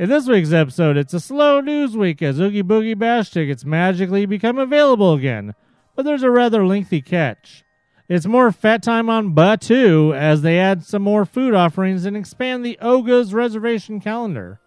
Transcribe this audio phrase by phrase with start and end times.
[0.00, 4.24] In this week's episode, it's a slow news week as Oogie Boogie Bash tickets magically
[4.24, 5.54] become available again,
[5.94, 7.64] but there's a rather lengthy catch.
[8.08, 12.64] It's more fat time on Batuu as they add some more food offerings and expand
[12.64, 14.58] the Oga's reservation calendar.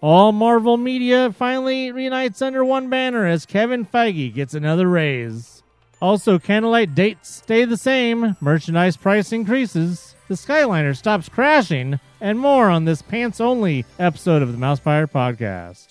[0.00, 5.62] All Marvel media finally reunites under one banner as Kevin Feige gets another raise.
[6.00, 12.70] Also, candlelight dates stay the same, merchandise price increases, the Skyliner stops crashing, and more
[12.70, 15.88] on this pants only episode of the Mousepire podcast.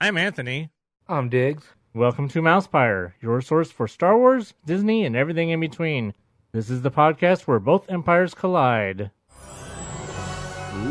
[0.00, 0.70] I'm Anthony.
[1.06, 1.64] I'm Diggs.
[1.92, 6.14] Welcome to Mousepire, your source for Star Wars, Disney, and everything in between.
[6.52, 9.10] This is the podcast where both empires collide.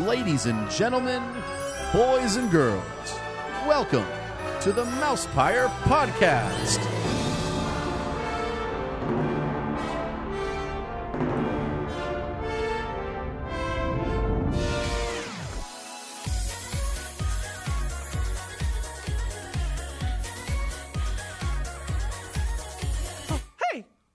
[0.06, 1.24] Ladies and gentlemen,
[1.92, 2.84] boys and girls,
[3.66, 4.06] welcome
[4.60, 7.07] to the Mousepire Podcast.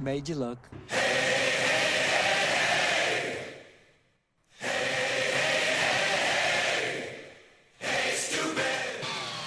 [0.00, 0.58] Made you look.
[0.88, 0.96] Hey.
[8.14, 8.64] Stupid.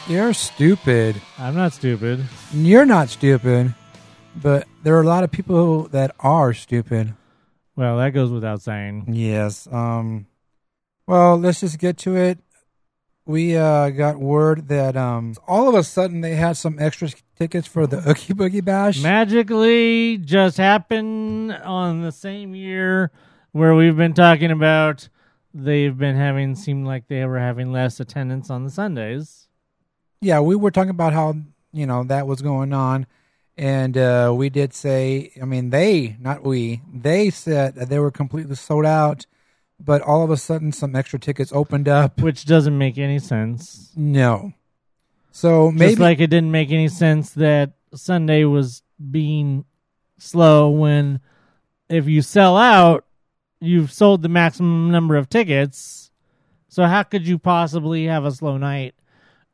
[0.08, 1.20] You're stupid.
[1.40, 2.24] I'm not stupid.
[2.54, 3.74] You're not stupid,
[4.36, 7.16] but there are a lot of people that are stupid.
[7.76, 9.06] Well, that goes without saying.
[9.12, 9.68] Yes.
[9.72, 10.28] Um.
[11.08, 12.38] Well, let's just get to it.
[13.25, 17.67] We uh, got word that um, all of a sudden they had some extra tickets
[17.67, 19.01] for the Oogie Boogie Bash.
[19.01, 23.12] Magically just happened on the same year
[23.53, 25.07] where we've been talking about
[25.53, 29.47] they've been having seemed like they were having less attendance on the Sundays.
[30.19, 31.35] yeah, we were talking about how
[31.72, 33.06] you know that was going on,
[33.57, 38.12] and uh, we did say, I mean, they, not we, they said that they were
[38.12, 39.25] completely sold out,
[39.83, 42.21] but all of a sudden some extra tickets opened up.
[42.21, 43.91] Which doesn't make any sense.
[43.95, 44.53] No,
[45.35, 49.66] so maybe Just like it didn't make any sense that Sunday was being
[50.19, 51.19] slow when
[51.89, 53.03] if you sell out,
[53.59, 56.11] you've sold the maximum number of tickets.
[56.67, 58.94] So how could you possibly have a slow night?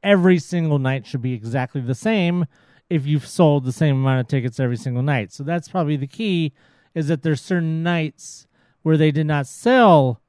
[0.04, 2.46] Every single night should be exactly the same
[2.90, 5.32] if you've sold the same amount of tickets every single night.
[5.32, 6.52] So that's probably the key
[6.94, 8.48] is that there's certain nights
[8.84, 10.22] where they did not sell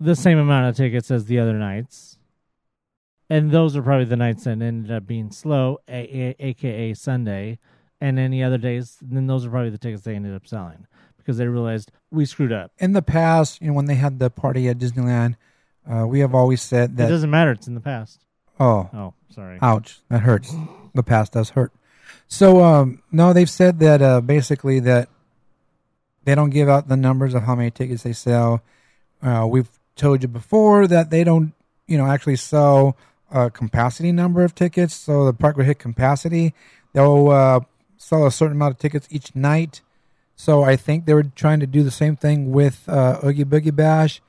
[0.00, 2.18] the same amount of tickets as the other nights
[3.30, 5.92] and those are probably the nights that ended up being slow, a-
[6.30, 7.58] a- aka Sunday,
[8.00, 8.96] and any other days.
[9.02, 10.86] Then those are probably the tickets they ended up selling
[11.18, 12.72] because they realized we screwed up.
[12.78, 15.34] in the past, you know, when they had the party at Disneyland,
[15.86, 17.08] uh, we have always said that.
[17.08, 18.24] it doesn't matter; it's in the past.
[18.58, 19.58] Oh, Oh, sorry.
[19.60, 20.54] Ouch, that hurts.
[20.94, 21.72] The past does hurt.
[22.28, 25.10] So, um, no, they've said that uh, basically that
[26.28, 28.62] they don't give out the numbers of how many tickets they sell.
[29.22, 31.54] Uh, we've told you before that they don't,
[31.86, 32.98] you know, actually sell
[33.30, 34.94] a capacity number of tickets.
[34.94, 36.52] So the park will hit capacity.
[36.92, 37.60] They'll uh,
[37.96, 39.80] sell a certain amount of tickets each night.
[40.36, 43.74] So I think they were trying to do the same thing with uh, Oogie Boogie
[43.74, 44.20] Bash,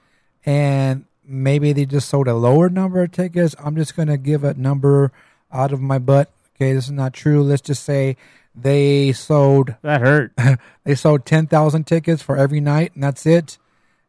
[0.46, 3.56] and maybe they just sold a lower number of tickets.
[3.60, 5.12] I'm just going to give a number
[5.52, 6.31] out of my butt.
[6.56, 7.44] Okay, this is not true.
[7.44, 8.16] Let's just say
[8.56, 10.34] they sold That hurt.
[10.84, 13.58] they sold 10,000 tickets for every night, and that's it.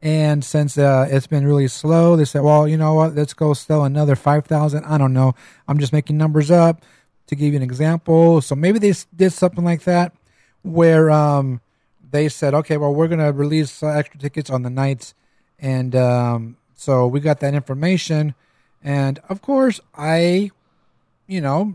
[0.02, 3.14] And since uh, it's been really slow, they said, well, you know what?
[3.14, 4.84] Let's go sell another 5,000.
[4.84, 5.34] I don't know.
[5.68, 6.82] I'm just making numbers up
[7.26, 8.40] to give you an example.
[8.40, 10.14] So maybe they did something like that
[10.62, 11.60] where um,
[12.10, 15.14] they said, okay, well, we're going to release uh, extra tickets on the nights.
[15.58, 18.34] And um, so we got that information.
[18.82, 20.50] And of course, I,
[21.26, 21.74] you know,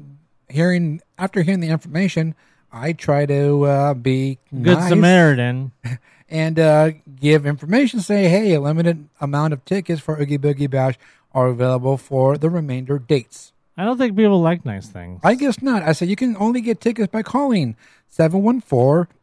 [0.49, 2.33] hearing after hearing the information,
[2.75, 5.71] I try to uh, be Good nice Samaritan.
[6.29, 8.01] and uh, give information.
[8.01, 10.95] Say, hey, a limited amount of tickets for Oogie Boogie Bash
[11.33, 13.53] are available for the remainder dates.
[13.77, 15.21] I don't think people like nice things.
[15.23, 15.83] I guess not.
[15.83, 17.77] I said you can only get tickets by calling
[18.09, 19.13] 714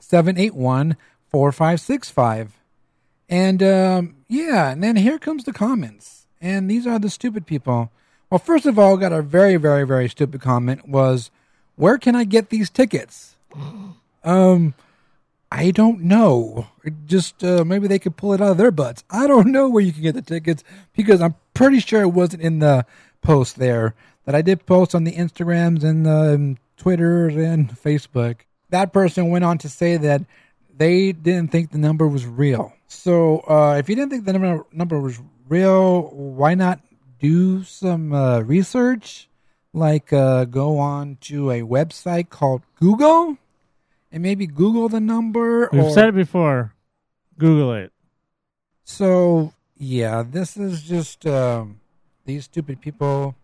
[0.00, 0.96] 781
[1.28, 2.56] 4565.
[3.28, 6.26] And um, yeah, and then here comes the comments.
[6.40, 7.92] And these are the stupid people.
[8.30, 11.30] Well, first of all, got a very, very, very stupid comment was,
[11.76, 13.36] where can I get these tickets?
[14.22, 14.74] Um,
[15.52, 16.68] I don't know.
[17.06, 19.02] Just uh, maybe they could pull it out of their butts.
[19.10, 20.62] I don't know where you can get the tickets
[20.94, 22.86] because I'm pretty sure it wasn't in the
[23.22, 23.94] post there
[24.24, 28.40] that I did post on the Instagrams and the um, Twitters and Facebook.
[28.70, 30.22] That person went on to say that
[30.76, 32.72] they didn't think the number was real.
[32.86, 36.80] So uh, if you didn't think the number number was real, why not
[37.18, 39.28] do some uh, research?
[39.72, 43.38] Like uh, go on to a website called Google
[44.10, 45.68] and maybe Google the number.
[45.72, 46.74] We've or- said it before.
[47.38, 47.92] Google it.
[48.84, 51.80] So yeah, this is just um,
[52.24, 53.36] these stupid people.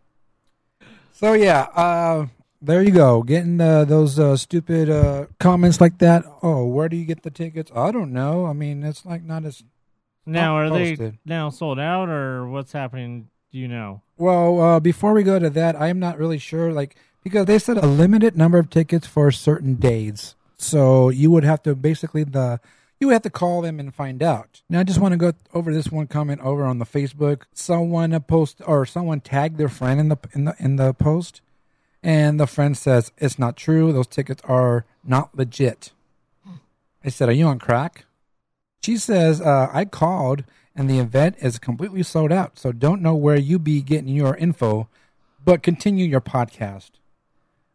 [1.13, 2.27] So yeah, uh,
[2.61, 6.25] there you go, getting uh, those uh, stupid uh, comments like that.
[6.43, 7.71] Oh, where do you get the tickets?
[7.75, 8.47] I don't know.
[8.47, 9.63] I mean, it's like not as
[10.27, 13.29] Now, Not are they now sold out, or what's happening?
[13.53, 14.03] Do you know?
[14.19, 14.61] Well.
[14.61, 17.77] Uh, before we go to that, I am not really sure, like because they said
[17.77, 20.35] a limited number of tickets for certain days.
[20.59, 22.61] So you would have to basically the
[23.01, 24.63] you would have to call them and find out.
[24.71, 27.43] Now I just want to go over this one comment over on the Facebook.
[27.53, 31.41] Someone post or someone tagged their friend in the in the in the post,
[32.03, 33.93] and the friend says it's not true.
[33.93, 35.93] Those tickets are not legit.
[37.05, 38.07] I said, "Are you on crack?"
[38.83, 40.45] She says, uh, "I called
[40.77, 42.59] and the event is completely sold out.
[42.59, 44.89] So don't know where you be getting your info,
[45.45, 46.91] but continue your podcast."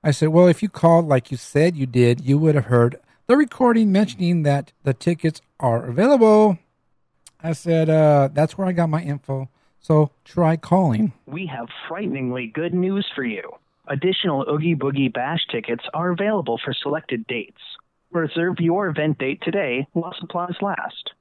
[0.04, 3.00] I said, Well, if you called like you said you did, you would have heard
[3.28, 6.58] the recording mentioning that the tickets are available.
[7.44, 9.50] I said, uh, That's where I got my info.
[9.80, 11.14] So try calling.
[11.26, 13.52] we have frighteningly good news for you.
[13.88, 17.62] Additional Oogie Boogie Bash tickets are available for selected dates.
[18.12, 21.12] Reserve your event date today while supplies last.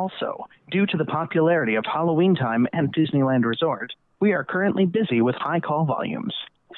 [0.00, 5.22] Also, due to the popularity of Halloween time and Disneyland Resort, we are currently busy
[5.22, 6.34] with high call volumes.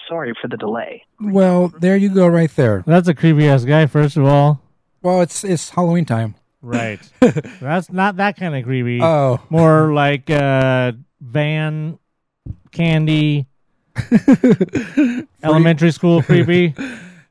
[0.09, 1.03] Sorry for the delay.
[1.21, 2.85] Well, there you go, right there.
[2.87, 3.87] That's a creepy ass guy.
[3.87, 4.61] First of all,
[5.03, 6.37] Well, it's it's Halloween time.
[6.63, 7.01] right?
[7.61, 9.01] That's not that kind of creepy.
[9.03, 9.41] Oh.
[9.51, 11.99] more like uh, van
[12.71, 13.47] candy,
[15.43, 16.73] elementary school creepy.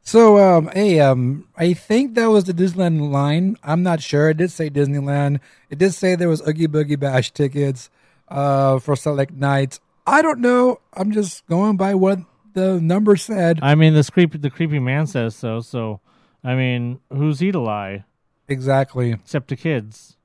[0.08, 3.58] So, um, hey, um, I think that was the Disneyland line.
[3.62, 4.30] I'm not sure.
[4.30, 5.42] It did say Disneyland.
[5.70, 7.90] It did say there was Oogie Boogie Bash tickets,
[8.30, 9.82] uh, for select nights.
[10.06, 10.80] I don't know.
[10.94, 12.20] I'm just going by what
[12.54, 13.60] the number said.
[13.62, 15.60] I mean, this creepy the creepy man says so.
[15.60, 16.00] So,
[16.42, 18.06] I mean, who's he to lie?
[18.48, 19.12] Exactly.
[19.12, 20.16] Except to kids.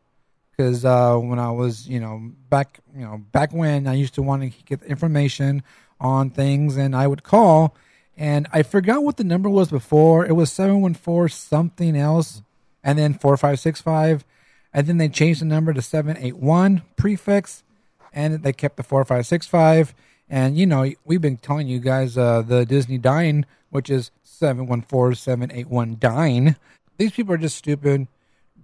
[0.51, 4.22] because uh, when I was, you know, back, you know, back when I used to
[4.22, 5.63] want to get information
[6.00, 7.75] on things, and I would call,
[8.18, 10.25] and I forgot what the number was before.
[10.25, 12.42] It was seven one four something else,
[12.83, 14.25] and then four five six five,
[14.74, 17.63] and then they changed the number to seven eight one prefix,
[18.12, 19.94] and they kept the four five six five.
[20.30, 24.68] And you know, we've been telling you guys uh, the Disney Dine, which is seven
[24.68, 26.57] one four seven eight one Dine.
[26.98, 28.08] These people are just stupid.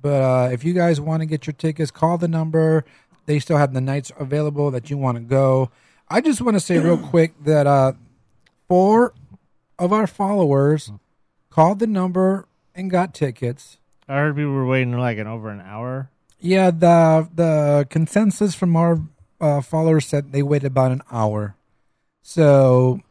[0.01, 2.85] But uh, if you guys want to get your tickets, call the number.
[3.25, 5.69] They still have the nights available that you want to go.
[6.07, 7.93] I just want to say real quick that uh,
[8.67, 9.13] four
[9.79, 10.91] of our followers
[11.49, 13.77] called the number and got tickets.
[14.07, 16.09] I heard people were waiting like an over an hour.
[16.39, 19.01] Yeah, the the consensus from our
[19.41, 21.55] uh, followers said they waited about an hour.
[22.21, 23.01] So,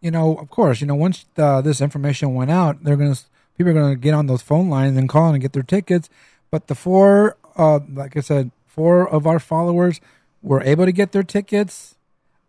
[0.00, 3.16] you know, of course, you know, once uh, this information went out, they're gonna
[3.56, 6.08] people are gonna get on those phone lines and call and get their tickets.
[6.50, 10.00] But the four, uh, like I said, four of our followers
[10.42, 11.96] were able to get their tickets,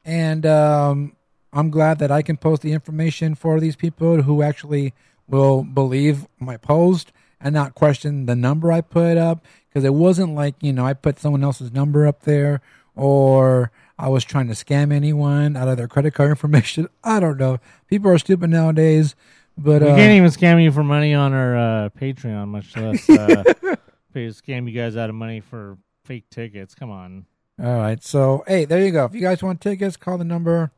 [0.05, 1.15] and um,
[1.53, 4.93] I'm glad that I can post the information for these people who actually
[5.27, 10.35] will believe my post and not question the number I put up because it wasn't
[10.35, 12.61] like you know I put someone else's number up there
[12.95, 16.87] or I was trying to scam anyone out of their credit card information.
[17.03, 17.59] I don't know.
[17.87, 19.15] People are stupid nowadays,
[19.57, 23.09] but we uh, can't even scam you for money on our uh, Patreon, much less
[23.09, 23.43] uh,
[24.15, 26.75] scam you guys out of money for fake tickets.
[26.75, 27.25] Come on.
[27.61, 28.03] All right.
[28.03, 29.05] So, hey, there you go.
[29.05, 30.71] If you guys want tickets, call the number.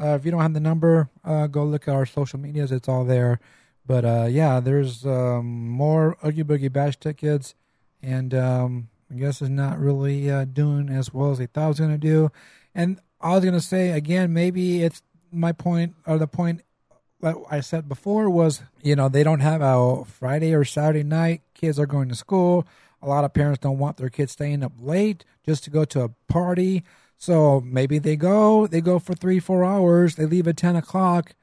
[0.00, 2.72] Uh, if you don't have the number, uh, go look at our social medias.
[2.72, 3.38] It's all there.
[3.84, 7.54] But uh, yeah, there's um, more Oogie Boogie Bash tickets,
[8.02, 11.68] and um, I guess it's not really uh, doing as well as they thought it
[11.68, 12.30] was going to do.
[12.74, 16.62] And I was going to say again, maybe it's my point or the point
[17.22, 21.40] that I said before was, you know, they don't have a Friday or Saturday night.
[21.54, 22.66] Kids are going to school.
[23.00, 26.02] A lot of parents don't want their kids staying up late just to go to
[26.02, 26.84] a party.
[27.16, 30.16] So maybe they go, they go for three, four hours.
[30.16, 31.34] They leave at ten o'clock,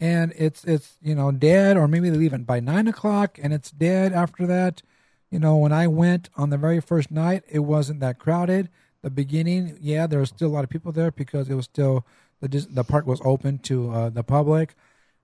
[0.00, 1.76] and it's it's you know dead.
[1.76, 4.82] Or maybe they leave it by nine o'clock, and it's dead after that.
[5.30, 8.68] You know, when I went on the very first night, it wasn't that crowded.
[9.02, 12.04] The beginning, yeah, there was still a lot of people there because it was still
[12.40, 14.74] the the park was open to uh, the public.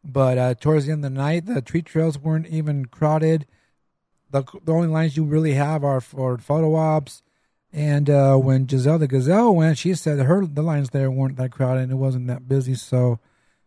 [0.05, 3.47] But uh, towards the end of the night, the tree trails weren't even crowded.
[4.31, 7.23] The the only lines you really have are for photo ops.
[7.73, 11.51] And uh, when Giselle the Gazelle went, she said her the lines there weren't that
[11.51, 12.75] crowded and it wasn't that busy.
[12.75, 13.19] So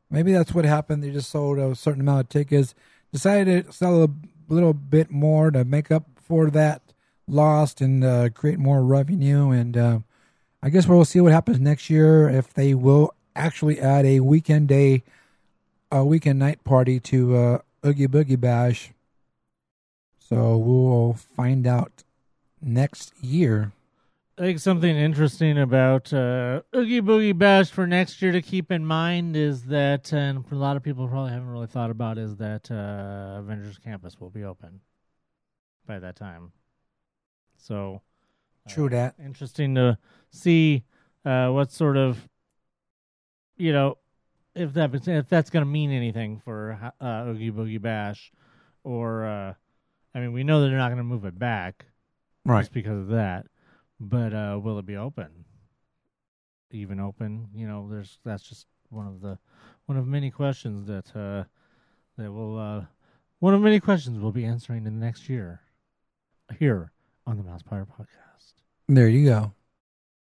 [0.10, 1.04] maybe that's what happened.
[1.04, 2.74] They just sold a certain amount of tickets,
[3.12, 4.10] decided to sell a
[4.48, 6.82] little bit more to make up for that
[7.28, 9.50] lost and uh, create more revenue.
[9.50, 10.00] And uh,
[10.62, 14.68] I guess we'll see what happens next year if they will actually add a weekend
[14.68, 15.04] day,
[15.92, 18.92] a weekend night party to uh, Oogie Boogie Bash.
[20.20, 22.04] So we'll find out
[22.62, 23.72] next year.
[24.38, 28.86] I think something interesting about uh, Oogie Boogie Bash for next year to keep in
[28.86, 32.70] mind is that, and a lot of people probably haven't really thought about, is that
[32.70, 34.82] uh, Avengers Campus will be open
[35.88, 36.52] by that time.
[37.58, 38.02] So,
[38.68, 39.16] uh, True that.
[39.24, 39.98] interesting to
[40.30, 40.84] see
[41.26, 42.30] uh, what sort of,
[43.56, 43.98] you know,
[44.58, 48.32] if that if that's going to mean anything for uh, Oogie Boogie Bash,
[48.84, 49.54] or uh,
[50.14, 51.86] I mean, we know that they're not going to move it back,
[52.48, 52.62] Right.
[52.62, 53.46] Just because of that,
[54.00, 55.28] but uh, will it be open?
[56.72, 57.50] Even open?
[57.54, 59.38] You know, there's that's just one of the
[59.86, 61.44] one of many questions that uh,
[62.18, 62.86] that will uh,
[63.40, 65.60] one of many questions we'll be answering in the next year
[66.58, 66.94] here
[67.26, 68.54] on the Mousepire Podcast.
[68.88, 69.52] There you go.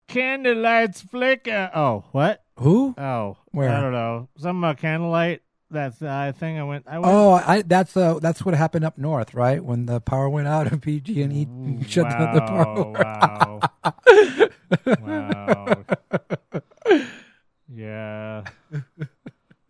[0.09, 1.71] Candlelights flicker.
[1.75, 2.43] Oh, what?
[2.59, 2.95] Who?
[2.99, 3.69] Oh, Where?
[3.69, 4.29] I don't know.
[4.39, 5.43] Something about candlelight.
[5.71, 6.87] That's I think I went.
[6.89, 7.13] I went.
[7.13, 9.63] Oh, I that's uh that's what happened up north, right?
[9.63, 12.79] When the power went out and PG and E shut down the power.
[12.79, 12.91] Oh
[14.99, 15.85] wow.
[16.91, 17.03] wow.
[17.75, 18.45] yeah.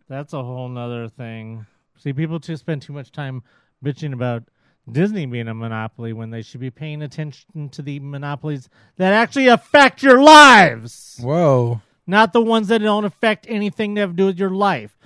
[0.07, 1.65] That's a whole nother thing.
[1.97, 3.43] See, people just spend too much time
[3.83, 4.43] bitching about
[4.91, 9.47] Disney being a monopoly when they should be paying attention to the monopolies that actually
[9.47, 11.81] affect your lives Whoa.
[12.07, 14.97] not the ones that don't affect anything that have to do with your life.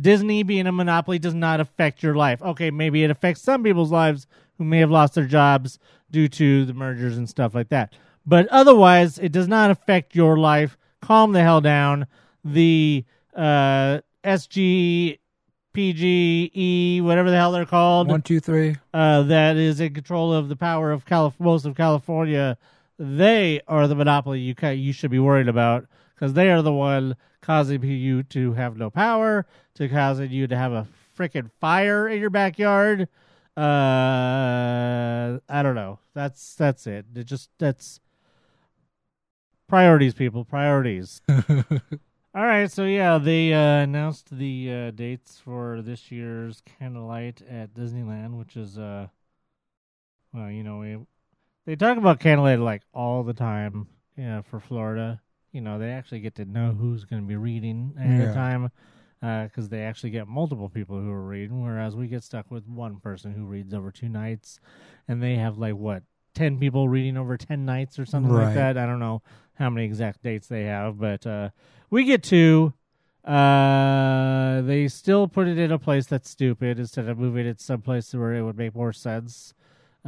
[0.00, 2.40] Disney being a monopoly does not affect your life.
[2.42, 4.26] Okay, maybe it affects some people's lives
[4.58, 5.78] who may have lost their jobs
[6.10, 7.94] due to the mergers and stuff like that.
[8.26, 10.76] But otherwise, it does not affect your life.
[11.00, 12.06] Calm the hell down.
[12.44, 13.04] The
[13.34, 15.18] uh, SG,
[15.72, 18.76] PG, E, whatever the hell they're called, One, two, three.
[18.92, 22.58] uh, that is in control of the power of Calif- most of California,
[22.98, 26.72] they are the monopoly you ca- you should be worried about because they are the
[26.72, 30.86] one causing you to have no power, to causing you to have a
[31.16, 33.08] freaking fire in your backyard.
[33.56, 35.98] Uh, I don't know.
[36.14, 37.06] That's that's it.
[37.14, 38.00] It just that's
[39.68, 40.44] priorities, people.
[40.44, 41.20] Priorities.
[42.34, 47.74] All right, so yeah, they uh, announced the uh, dates for this year's Candlelight at
[47.74, 49.08] Disneyland, which is uh,
[50.32, 50.98] well, you know, we,
[51.66, 53.88] they talk about Candlelight like all the time.
[54.16, 55.20] Yeah, for Florida,
[55.52, 58.28] you know, they actually get to know who's going to be reading ahead Yeah.
[58.28, 58.70] of time
[59.48, 63.00] because they actually get multiple people who are reading, whereas we get stuck with one
[63.00, 64.60] person who reads over two nights,
[65.08, 66.02] and they have like what
[66.34, 68.78] ten people reading over ten nights or something like that.
[68.78, 69.22] I don't know
[69.54, 71.50] how many exact dates they have, but uh,
[71.90, 72.72] we get two.
[73.24, 78.14] Uh, they still put it in a place that's stupid instead of moving it someplace
[78.14, 79.52] where it would make more sense,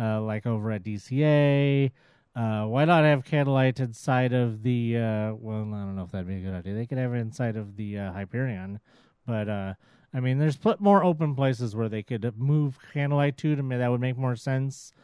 [0.00, 1.90] uh, like over at DCA.
[2.34, 4.96] Uh, why not have candlelight inside of the?
[4.96, 6.74] Uh, well, I don't know if that'd be a good idea.
[6.74, 8.80] They could have it inside of the uh, Hyperion,
[9.26, 9.74] but uh,
[10.14, 13.76] I mean, there's pl- more open places where they could move candlelight to to me.
[13.76, 14.94] That would make more sense.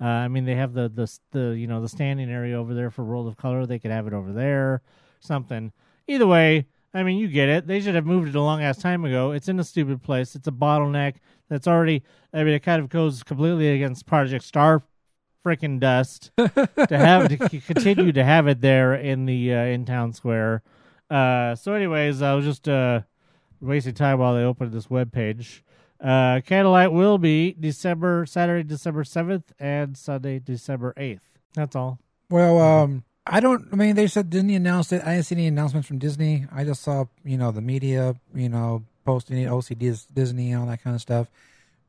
[0.00, 2.90] Uh, I mean, they have the, the the you know the standing area over there
[2.90, 3.66] for World of Color.
[3.66, 4.82] They could have it over there,
[5.20, 5.72] something.
[6.06, 7.66] Either way, I mean, you get it.
[7.66, 9.32] They should have moved it a long ass time ago.
[9.32, 10.34] It's in a stupid place.
[10.36, 11.16] It's a bottleneck
[11.48, 12.04] that's already.
[12.32, 14.82] I mean, it kind of goes completely against Project Star,
[15.44, 20.12] freaking dust to have to continue to have it there in the uh, in town
[20.12, 20.62] square.
[21.10, 23.00] Uh, so, anyways, I was just uh,
[23.60, 25.64] wasting time while they opened this web page.
[26.00, 31.22] Uh, Candlelight will be December Saturday, December seventh, and Sunday, December eighth.
[31.54, 31.98] That's all.
[32.30, 33.68] Well, um, I don't.
[33.72, 35.02] I mean, they said Disney announced it.
[35.04, 36.46] I didn't see any announcements from Disney.
[36.52, 40.68] I just saw, you know, the media, you know, posting it, OCD Disney, and all
[40.68, 41.28] that kind of stuff.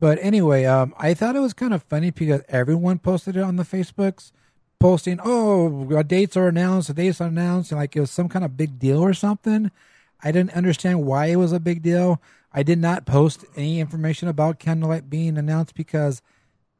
[0.00, 3.56] But anyway, um, I thought it was kind of funny because everyone posted it on
[3.56, 4.32] the Facebooks,
[4.80, 8.28] posting, "Oh, uh, dates are announced, the dates are announced," and like it was some
[8.28, 9.70] kind of big deal or something.
[10.22, 12.20] I didn't understand why it was a big deal.
[12.52, 16.20] I did not post any information about Candlelight being announced because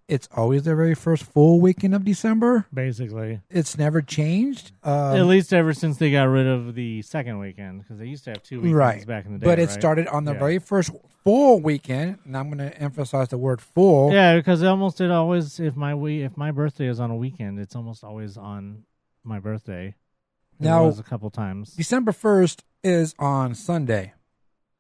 [0.09, 2.67] it's always the very first full weekend of December.
[2.75, 4.73] Basically, It's never changed.
[4.83, 8.25] Um, at least ever since they got rid of the second weekend because they used
[8.25, 9.47] to have two weekends right back in the day.
[9.47, 9.71] but it right?
[9.71, 10.39] started on the Yeah.
[10.41, 10.91] very first
[11.23, 14.13] full weekend, and I'm going to emphasize the word full.
[14.13, 17.61] Yeah, because almost it always if my we if my birthday is on a weekend,
[17.61, 18.83] it's almost always on
[19.23, 19.95] my birthday.
[20.59, 21.75] Now it Now- was a couple times.
[21.77, 24.15] December first is on Sunday,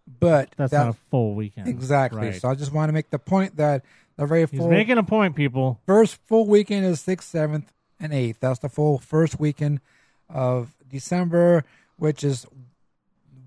[0.07, 1.69] but That's that- not a full weekend.
[1.69, 2.21] exactly.
[2.21, 2.41] Right.
[2.41, 3.85] So I just want to make the point that
[4.17, 5.81] the very He's full making a point, people.
[5.87, 8.41] first full weekend is sixth, seventh, and eighth.
[8.41, 9.81] That's the full first weekend
[10.29, 11.65] of December,
[11.97, 12.47] which is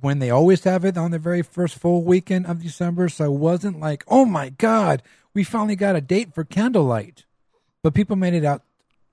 [0.02, 3.08] when they always have it on the very first full weekend of December.
[3.10, 5.02] So it wasn't like, oh my God,
[5.34, 7.26] we finally got a date for candlelight.
[7.82, 8.64] But people made it out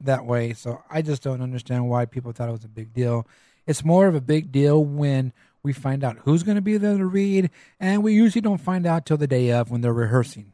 [0.01, 0.53] that way.
[0.53, 3.27] So I just don't understand why people thought it was a big deal.
[3.67, 5.33] It's more of a big deal when
[5.63, 8.87] we find out who's going to be there to read, and we usually don't find
[8.87, 10.53] out till the day of when they're rehearsing.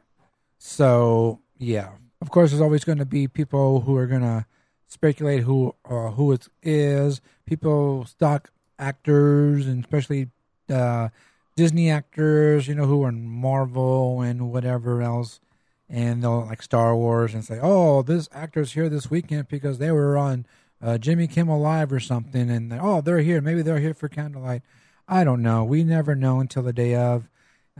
[0.58, 4.46] So yeah, of course, there's always going to be people who are going to
[4.86, 7.20] speculate who uh, who it is.
[7.44, 10.28] People stock actors and especially
[10.70, 11.08] uh,
[11.56, 15.40] Disney actors, you know, who are in Marvel and whatever else,
[15.88, 19.90] and they'll like Star Wars and say, "Oh, this actor's here this weekend because they
[19.90, 20.46] were on
[20.82, 23.40] uh, Jimmy Kimmel Live or something," and oh, they're here.
[23.40, 24.62] Maybe they're here for Candlelight.
[25.08, 25.64] I don't know.
[25.64, 27.28] We never know until the day of.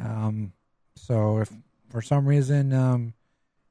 [0.01, 0.53] Um,
[0.95, 1.53] so if
[1.89, 3.15] for some reason um,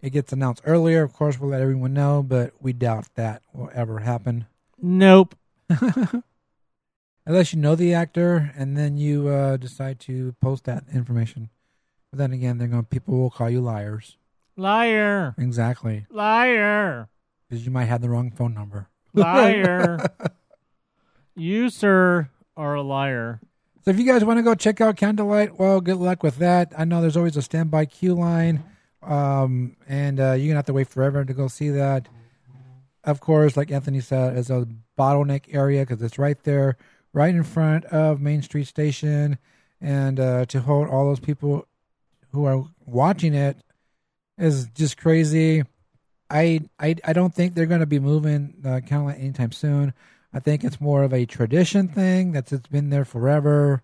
[0.01, 3.69] it gets announced earlier, of course we'll let everyone know, but we doubt that will
[3.73, 4.45] ever happen
[4.81, 5.35] Nope.
[7.25, 11.49] unless you know the actor and then you uh, decide to post that information.
[12.11, 14.17] But then again, they're going people will call you liars.
[14.57, 15.35] Liar.
[15.37, 17.09] Exactly, Liar.
[17.49, 18.87] because you might have the wrong phone number.
[19.13, 19.97] Liar.
[21.35, 23.39] you, sir, are a liar.
[23.83, 26.73] So if you guys want to go check out Candlelight, well, good luck with that.
[26.75, 28.63] I know there's always a standby queue line,
[29.03, 32.07] um, and uh, you're gonna have to wait forever to go see that.
[33.03, 36.77] Of course, like Anthony said, it's a bottleneck area because it's right there,
[37.13, 39.37] right in front of Main Street Station,
[39.79, 41.67] and uh, to hold all those people
[42.31, 43.57] who are watching it
[44.39, 45.63] is just crazy.
[46.29, 49.93] I I, I don't think they're to be moving uh, Candlelight anytime soon.
[50.35, 53.81] I think it's more of a tradition thing that's it's been there forever.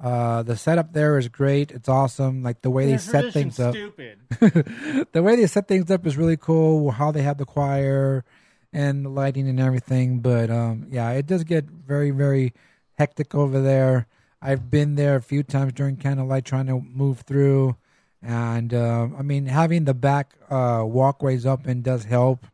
[0.00, 1.72] Uh, the setup there is great.
[1.72, 2.44] It's awesome.
[2.44, 3.74] Like the way they set things up.
[3.74, 4.20] Stupid.
[5.12, 6.92] the way they set things up is really cool.
[6.92, 8.24] How they have the choir
[8.72, 10.20] and the lighting and everything.
[10.20, 12.54] But um, yeah, it does get very very
[12.96, 14.06] hectic over there.
[14.40, 17.74] I've been there a few times during candlelight trying to move through,
[18.22, 22.46] and uh, I mean having the back uh, walkways open does help.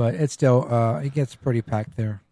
[0.00, 2.22] But it's still uh, it gets pretty packed there.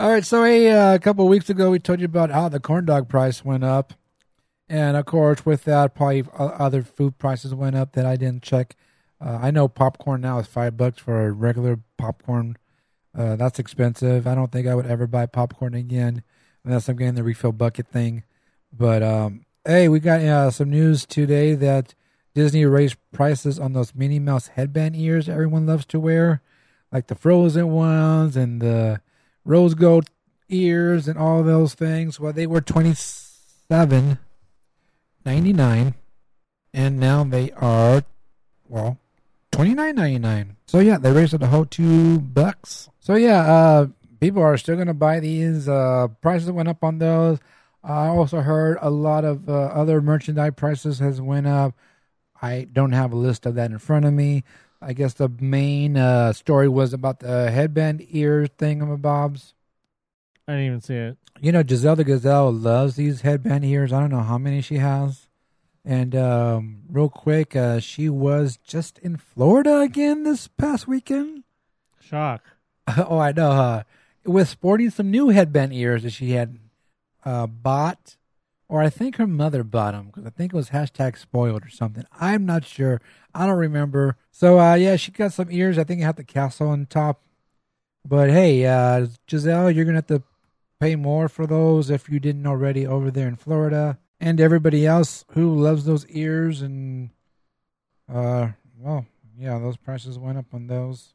[0.00, 2.58] All right, so a uh, couple of weeks ago we told you about how the
[2.58, 3.94] corn dog price went up.
[4.68, 8.74] And of course, with that, probably other food prices went up that I didn't check.
[9.24, 12.58] Uh, I know popcorn now is five bucks for a regular popcorn.
[13.16, 14.26] Uh, that's expensive.
[14.26, 16.24] I don't think I would ever buy popcorn again
[16.64, 18.24] unless I'm getting the refill bucket thing.
[18.76, 21.94] But um, hey, we got uh, some news today that
[22.34, 26.42] Disney raised prices on those Minnie Mouse headband ears everyone loves to wear,
[26.92, 29.00] like the frozen ones and the
[29.44, 30.10] rose gold
[30.48, 32.20] ears and all those things.
[32.20, 34.18] Well, they were twenty seven
[35.24, 35.94] ninety nine,
[36.74, 38.04] and now they are
[38.68, 38.98] well
[39.50, 40.56] twenty nine ninety nine.
[40.66, 42.90] So yeah, they raised it a whole two bucks.
[43.00, 43.86] So yeah, uh,
[44.20, 45.68] people are still gonna buy these.
[45.68, 47.38] Uh, prices went up on those.
[47.82, 51.74] I also heard a lot of uh, other merchandise prices has went up.
[52.40, 54.44] I don't have a list of that in front of me.
[54.82, 59.52] I guess the main uh, story was about the headband ear thingamabobs.
[60.48, 61.18] I didn't even see it.
[61.40, 63.92] You know, Giselle the Gazelle loves these headband ears.
[63.92, 65.28] I don't know how many she has.
[65.84, 71.44] And um, real quick, uh, she was just in Florida again this past weekend.
[72.00, 72.42] Shock.
[72.96, 73.50] oh, I know.
[73.50, 73.82] Uh,
[74.24, 76.58] with sporting some new headband ears that she had
[77.24, 78.16] uh, bought,
[78.72, 81.68] or I think her mother bought them because I think it was hashtag spoiled or
[81.68, 82.06] something.
[82.18, 83.02] I'm not sure.
[83.34, 84.16] I don't remember.
[84.30, 85.76] So uh, yeah, she got some ears.
[85.76, 87.20] I think it had the castle on top.
[88.02, 90.22] But hey, uh, Giselle, you're gonna have to
[90.80, 93.98] pay more for those if you didn't already over there in Florida.
[94.18, 97.10] And everybody else who loves those ears and
[98.10, 99.04] uh well,
[99.38, 101.12] yeah, those prices went up on those.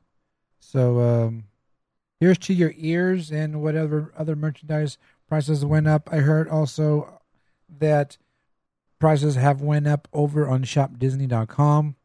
[0.59, 1.45] So um
[2.19, 6.07] here's to your ears and whatever other merchandise prices went up.
[6.11, 7.17] I heard also
[7.69, 8.17] that
[8.99, 11.95] prices have went up over on shopdisney.com.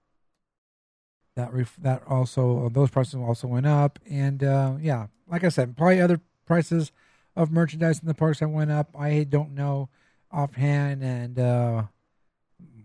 [1.34, 5.76] That ref- that also those prices also went up and uh yeah, like I said,
[5.76, 6.92] probably other prices
[7.34, 8.94] of merchandise in the parks that went up.
[8.98, 9.88] I don't know
[10.30, 11.82] offhand and uh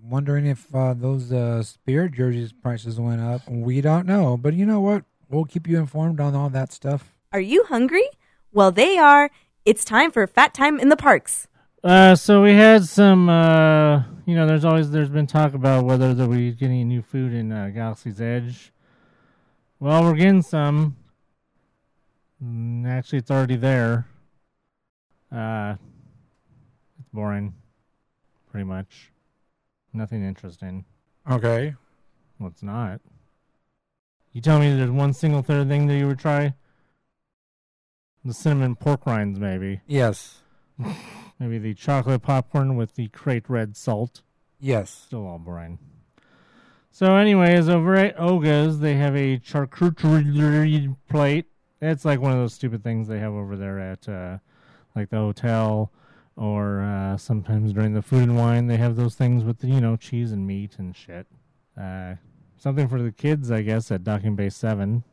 [0.10, 3.42] wondering if uh, those uh, Spirit jerseys prices went up.
[3.50, 5.04] We don't know, but you know what?
[5.30, 7.14] We'll keep you informed on all that stuff.
[7.34, 8.08] Are you hungry?
[8.52, 9.30] Well, they are.
[9.66, 11.48] It's time for Fat Time in the Parks.
[11.88, 13.30] Uh, so we had some.
[13.30, 17.34] Uh, you know, there's always there's been talk about whether that we getting new food
[17.34, 18.74] in uh, Galaxy's Edge.
[19.80, 20.98] Well, we're getting some.
[22.44, 24.06] Mm, Actually, it's already there.
[25.32, 25.76] Uh,
[27.00, 27.54] it's boring,
[28.52, 29.14] pretty much.
[29.94, 30.84] Nothing interesting.
[31.32, 31.74] Okay.
[32.38, 33.00] Well, it's not.
[34.34, 36.54] You tell me there's one single third thing that you would try?
[38.26, 39.80] The cinnamon pork rinds, maybe.
[39.88, 40.42] Yes.
[41.40, 44.22] Maybe the chocolate popcorn with the Crait red salt.
[44.60, 44.90] Yes.
[44.90, 45.78] Still all boring.
[46.92, 51.46] So, anyways, over at Oga's, they have a charcuterie plate.
[51.80, 54.40] It's like one of those stupid things they have over there at, uh,
[54.96, 55.92] like the hotel,
[56.36, 59.80] or uh, sometimes during the food and wine, they have those things with the, you
[59.80, 61.28] know cheese and meat and shit.
[61.80, 62.16] Uh,
[62.58, 65.04] something for the kids, I guess, at Docking Bay Seven.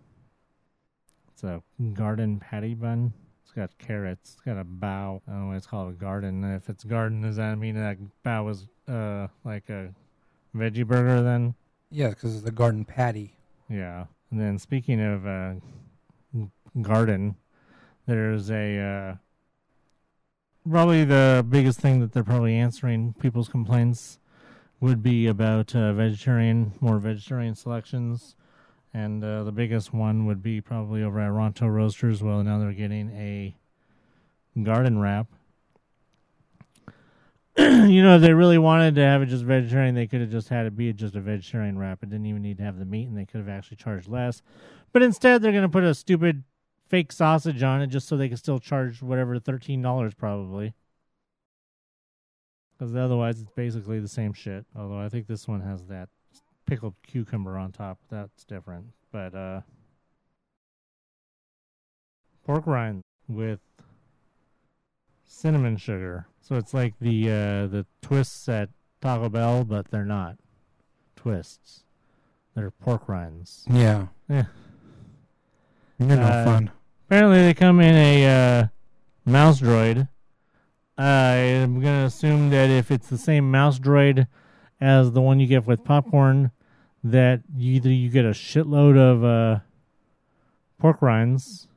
[1.35, 3.13] It's a garden patty bun.
[3.57, 4.33] Got carrots.
[4.33, 5.23] It's got a bow.
[5.29, 6.43] I don't know why it's called a garden.
[6.43, 9.95] If it's garden, does that mean that bow was uh like a
[10.55, 11.55] veggie burger then?
[11.91, 13.37] Yeah, because it's the garden patty.
[13.69, 14.07] Yeah.
[14.31, 15.55] And then speaking of uh,
[16.83, 17.37] garden,
[18.07, 19.15] there's a uh,
[20.69, 24.19] probably the biggest thing that they're probably answering people's complaints
[24.81, 28.35] would be about uh, vegetarian, more vegetarian selections.
[28.95, 32.23] And uh, the biggest one would be probably over at Ronto Roasters.
[32.23, 33.57] Well, now they're getting a
[34.63, 35.27] garden wrap.
[37.59, 40.49] you know, if they really wanted to have it just vegetarian, they could have just
[40.49, 42.05] had it be just a vegetarian wrap.
[42.05, 44.43] It didn't even need to have the meat, and they could have actually charged less.
[44.93, 46.45] But instead, they're going to put a stupid
[46.89, 50.75] fake sausage on it just so they can still charge whatever thirteen dollars probably.
[52.79, 54.67] Because otherwise, it's basically the same shit.
[54.77, 56.09] Although I think this one has that
[56.67, 57.99] pickled cucumber on top.
[58.11, 58.87] That's different.
[59.13, 59.61] But uh,
[62.45, 63.61] pork rind with
[65.25, 66.27] cinnamon sugar.
[66.41, 68.69] So it's like the uh, the twists at
[69.01, 70.37] Taco Bell, but they're not
[71.17, 71.85] twists.
[72.55, 73.65] They're pork rinds.
[73.71, 74.07] Yeah.
[74.29, 74.45] Yeah.
[75.99, 76.71] You're no Uh, fun.
[77.07, 78.27] Apparently, they come in a
[78.61, 78.67] uh,
[79.25, 80.09] mouse droid.
[80.97, 84.27] I'm gonna assume that if it's the same mouse droid
[84.81, 86.51] as the one you get with popcorn,
[87.03, 89.61] that you either you get a shitload of uh,
[90.79, 91.69] pork rinds,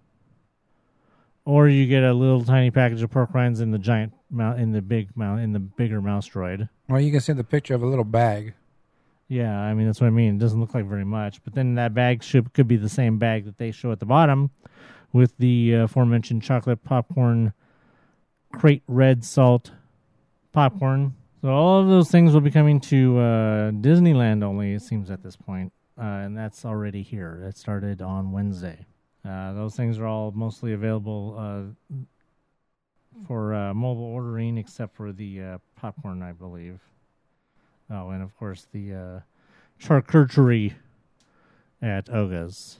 [1.45, 4.81] or you get a little tiny package of pork rinds in the giant in the
[4.81, 6.69] big in the bigger mouse droid.
[6.89, 8.53] Well, you can see the picture of a little bag.
[9.27, 10.35] Yeah, I mean that's what I mean.
[10.35, 13.17] It doesn't look like very much, but then that bag should could be the same
[13.17, 14.51] bag that they show at the bottom,
[15.11, 17.53] with the uh, aforementioned chocolate popcorn,
[18.53, 19.71] Crait red salt
[20.53, 21.15] popcorn.
[21.47, 24.73] So all of those things will be coming to uh, Disneyland only.
[24.73, 27.41] It seems at this point, uh, and that's already here.
[27.47, 28.85] It started on Wednesday.
[29.23, 31.95] Uh, those things are all mostly available uh,
[33.25, 36.81] for uh, mobile ordering, except for the uh, popcorn, I believe.
[37.89, 39.23] Oh, and of course the
[39.81, 40.73] charcuterie
[41.81, 42.79] at Oga's.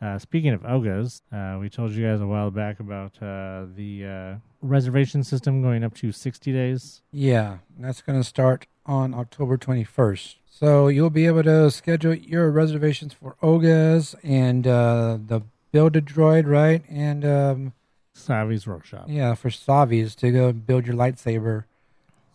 [0.00, 4.04] Uh, speaking of Oga's, uh, we told you guys a while back about uh, the
[4.04, 7.00] uh, reservation system going up to 60 days.
[7.12, 10.34] Yeah, that's going to start on October 21st.
[10.50, 16.00] So you'll be able to schedule your reservations for Oga's and uh, the Build a
[16.00, 16.82] Droid, right?
[16.88, 17.72] And um,
[18.14, 19.06] Savi's Workshop.
[19.08, 21.64] yeah, for Savi's to go build your lightsaber.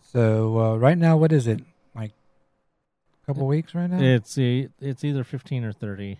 [0.00, 1.60] So uh, right now, what is it?
[1.94, 2.12] Like
[3.22, 3.98] a couple weeks right now?
[4.00, 6.18] It's it's either 15 or 30.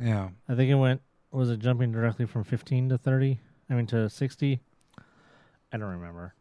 [0.00, 0.28] Yeah.
[0.48, 3.38] I think it went, was it jumping directly from 15 to 30?
[3.68, 4.60] I mean, to 60?
[5.72, 6.34] I don't remember.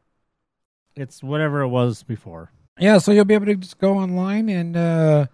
[0.95, 2.51] It's whatever it was before.
[2.79, 5.25] Yeah, so you'll be able to just go online and uh,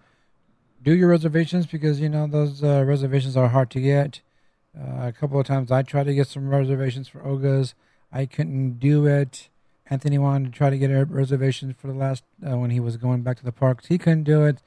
[0.82, 4.20] do your reservations because you know those uh, reservations are hard to get.
[4.78, 7.74] Uh, a couple of times I tried to get some reservations for Oga's,
[8.12, 9.48] I couldn't do it.
[9.88, 12.96] Anthony wanted to try to get a reservation for the last uh, when he was
[12.96, 13.86] going back to the parks.
[13.86, 14.62] He couldn't do it.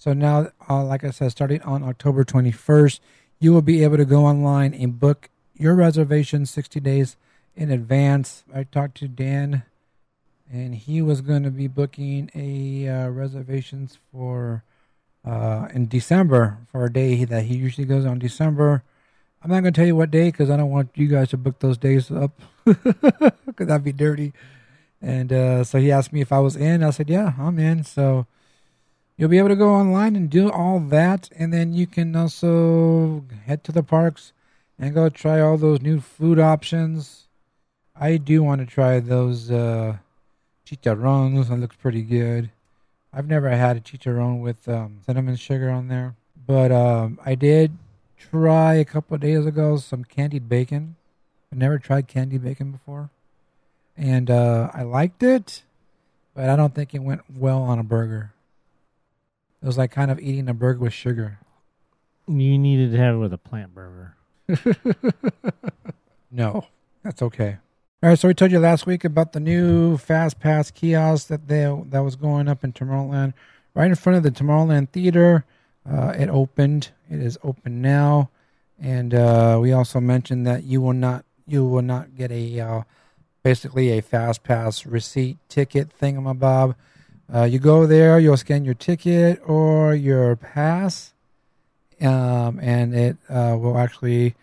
[0.00, 3.00] So now, uh, like I said, starting on October 21st,
[3.38, 7.18] you will be able to go online and book your reservation 60 days
[7.54, 8.42] in advance.
[8.54, 9.62] I talked to Dan
[10.50, 14.64] and he was going to be booking a uh, reservations for
[15.22, 18.82] uh, in December for a day that he usually goes on December.
[19.42, 21.36] I'm not going to tell you what day because I don't want you guys to
[21.36, 24.32] book those days up because that'd be dirty.
[25.02, 26.82] And uh, so he asked me if I was in.
[26.82, 28.26] I said, "Yeah, I'm in." So
[29.20, 33.24] you'll be able to go online and do all that, and then you can also
[33.44, 34.32] head to the parks
[34.78, 37.28] and go try all those new food options.
[37.94, 39.50] I do want to try those.
[39.50, 39.98] Uh,
[40.70, 41.48] chicharrones.
[41.48, 42.50] That looks pretty good.
[43.12, 46.14] I've never had a chicharron with um, cinnamon sugar on there,
[46.46, 47.76] but um, I did
[48.16, 50.96] try a couple days ago some candied bacon.
[51.50, 53.10] I've never tried candied bacon before,
[53.96, 55.62] and uh, I liked it,
[56.34, 58.32] but I don't think it went well on a burger.
[59.62, 61.38] It was like kind of eating a burger with sugar.
[62.26, 64.16] You needed to have it with a plant burger.
[66.30, 66.66] No,
[67.02, 67.58] that's okay.
[68.02, 71.48] All right, so we told you last week about the new Fast Pass kiosk that
[71.48, 73.34] they that was going up in Tomorrowland,
[73.74, 75.44] right in front of the Tomorrowland Theater.
[75.88, 76.90] Uh, it opened.
[77.10, 78.30] It is open now,
[78.80, 82.82] and uh, we also mentioned that you will not you will not get a uh,
[83.42, 86.76] basically a Fast Pass receipt ticket thingamabob.
[87.32, 91.12] Uh, you go there, you'll scan your ticket or your pass,
[92.00, 94.34] um, and it uh, will actually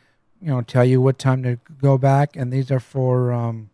[0.41, 3.69] you know tell you what time to go back and these are for um,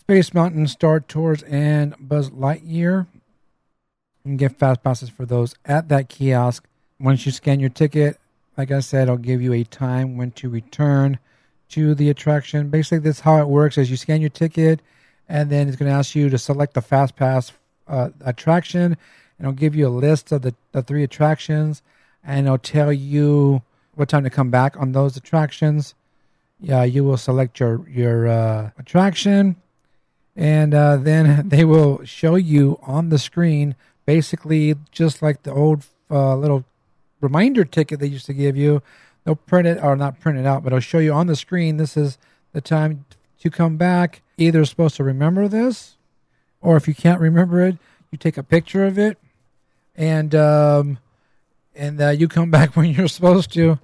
[0.00, 3.06] space mountain star tours and buzz lightyear.
[4.24, 6.66] You can get fast passes for those at that kiosk.
[6.98, 8.18] Once you scan your ticket
[8.56, 11.18] like i said i'll give you a time when to return
[11.68, 12.70] to the attraction.
[12.70, 14.80] Basically this is how it works is you scan your ticket
[15.28, 17.52] and then it's going to ask you to select the fast pass
[17.88, 18.96] uh, attraction
[19.38, 21.82] and it'll give you a list of the, the three attractions
[22.24, 23.62] and it'll tell you
[23.94, 25.94] what time to come back on those attractions.
[26.60, 29.56] Yeah, you will select your your uh, attraction,
[30.34, 33.74] and uh, then they will show you on the screen,
[34.06, 36.64] basically just like the old uh, little
[37.20, 38.82] reminder ticket they used to give you.
[39.24, 41.76] They'll print it or not print it out, but it'll show you on the screen.
[41.76, 42.18] This is
[42.52, 43.04] the time
[43.40, 44.22] to come back.
[44.36, 45.93] Either supposed to remember this,
[46.64, 47.76] or if you can't remember it,
[48.10, 49.18] you take a picture of it,
[49.94, 50.98] and um,
[51.74, 53.78] and uh, you come back when you're supposed to.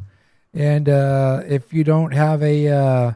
[0.52, 3.12] And uh, if you don't have a uh,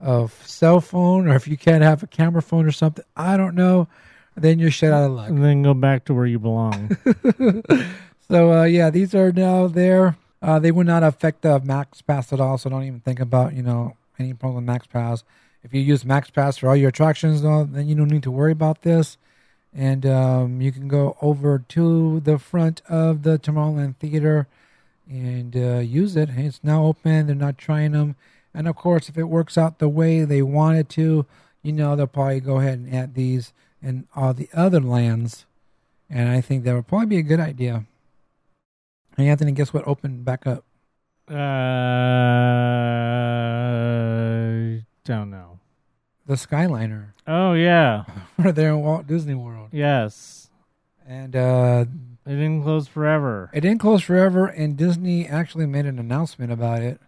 [0.00, 3.54] a cell phone, or if you can't have a camera phone or something, I don't
[3.54, 3.88] know,
[4.36, 5.28] then you're shut out of luck.
[5.30, 6.98] And then go back to where you belong.
[8.28, 10.16] So uh, yeah, these are now there.
[10.40, 12.58] Uh, they would not affect the Max Pass at all.
[12.58, 15.24] So don't even think about you know any problem with Max Pass.
[15.64, 18.52] If you use Max Pass for all your attractions, then you don't need to worry
[18.52, 19.16] about this.
[19.74, 24.46] And um, you can go over to the front of the Tomorrowland Theater
[25.08, 26.28] and uh, use it.
[26.36, 27.26] It's now open.
[27.26, 28.14] They're not trying them.
[28.52, 31.26] And of course, if it works out the way they want it to,
[31.62, 35.46] you know, they'll probably go ahead and add these in all the other lands.
[36.08, 37.86] And I think that would probably be a good idea.
[39.16, 40.64] Hey, Anthony, guess what opened back up?
[41.28, 41.34] uh,
[45.04, 45.53] don't know.
[46.26, 47.08] The Skyliner.
[47.26, 48.04] Oh yeah,
[48.38, 49.68] We're there in Walt Disney World.
[49.72, 50.48] yes.
[51.06, 51.84] And uh,
[52.26, 53.50] It didn't close forever.
[53.52, 56.98] it didn't close forever, and Disney actually made an announcement about it,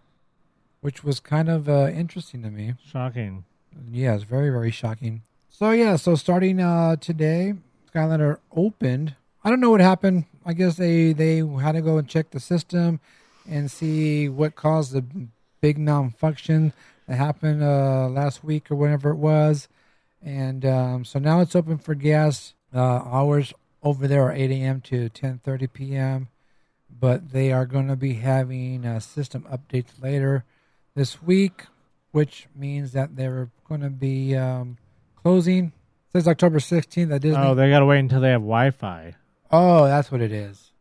[0.81, 2.75] which was kind of uh, interesting to me.
[2.85, 3.43] Shocking.
[3.91, 5.23] Yeah, it's very, very shocking.
[5.49, 7.55] So yeah, so starting uh today,
[7.91, 9.15] Skyliner opened.
[9.43, 10.25] I don't know what happened.
[10.45, 12.99] I guess they they had to go and check the system
[13.49, 15.03] and see what caused the
[15.61, 16.73] big malfunction
[17.07, 19.67] that happened uh last week or whenever it was.
[20.21, 22.53] And um, so now it's open for guests.
[22.73, 24.81] Uh, hours over there are 8 a.m.
[24.81, 26.27] to 10:30 p.m.
[26.89, 30.45] But they are going to be having uh, system updates later
[30.95, 31.65] this week,
[32.11, 34.77] which means that they're going to be um,
[35.15, 35.65] closing.
[35.65, 37.37] It says October 16th at Disney.
[37.41, 39.15] Oh, they gotta wait until they have Wi-Fi.
[39.51, 40.71] Oh, that's what it is.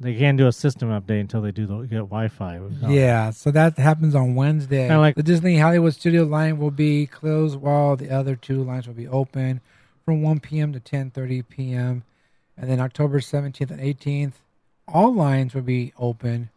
[0.00, 2.58] They can't do a system update until they do the, get Wi-Fi.
[2.88, 4.84] Yeah, so that happens on Wednesday.
[4.88, 8.86] Kinda like- the Disney Hollywood Studio line will be closed while the other two lines
[8.86, 9.60] will be open
[10.06, 10.72] from 1 p.m.
[10.72, 12.02] to 10:30 p.m.
[12.56, 14.32] And then October 17th and 18th,
[14.88, 16.48] all lines will be open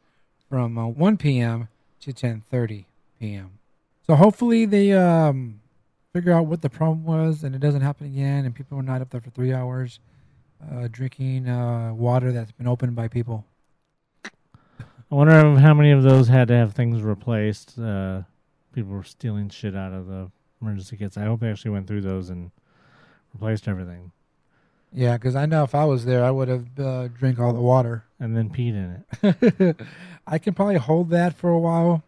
[0.50, 1.68] from uh, 1 p.m.
[2.00, 2.86] to 10:30
[3.20, 3.52] p.m.
[4.08, 5.60] So hopefully they um,
[6.14, 9.02] figure out what the problem was and it doesn't happen again, and people are not
[9.02, 10.00] up there for three hours
[10.72, 13.46] uh, drinking uh, water that's been opened by people.
[14.26, 17.78] I wonder how many of those had to have things replaced.
[17.78, 18.24] Uh,
[18.74, 21.18] people were stealing shit out of the emergency kits.
[21.18, 22.50] I hope they actually went through those and
[23.34, 24.12] replaced everything
[24.92, 27.62] Yeah, because I know if I was there, I would have uh, drank all the
[27.62, 28.06] water.
[28.20, 29.76] and then peed in it.
[30.28, 32.04] I can probably hold that for a while,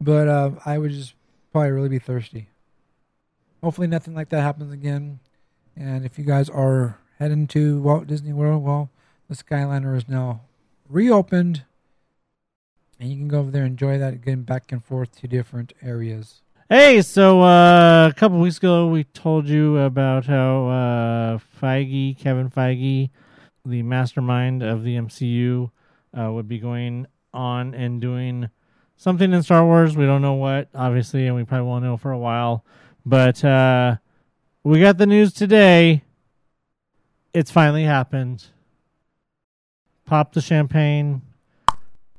[0.00, 1.14] but uh, I would just
[1.52, 2.48] probably really be thirsty.
[3.62, 5.18] Hopefully, nothing like that happens again.
[5.76, 8.90] And if you guys are heading to Walt Disney World, well,
[9.28, 10.42] the Skyliner is now
[10.88, 11.64] reopened,
[13.00, 15.72] and you can go over there and enjoy that, getting back and forth to different
[15.82, 16.42] areas.
[16.68, 22.50] Hey, so uh, a couple weeks ago we told you about how uh, Feige, Kevin
[22.50, 23.10] Feige,
[23.64, 25.70] the mastermind of the MCU,
[26.18, 28.48] uh, would be going on and doing
[28.96, 29.96] something in Star Wars.
[29.96, 32.64] We don't know what, obviously, and we probably won't know for a while.
[33.04, 33.96] But uh,
[34.64, 36.02] we got the news today.
[37.36, 38.46] It's finally happened.
[40.06, 41.20] pop the champagne,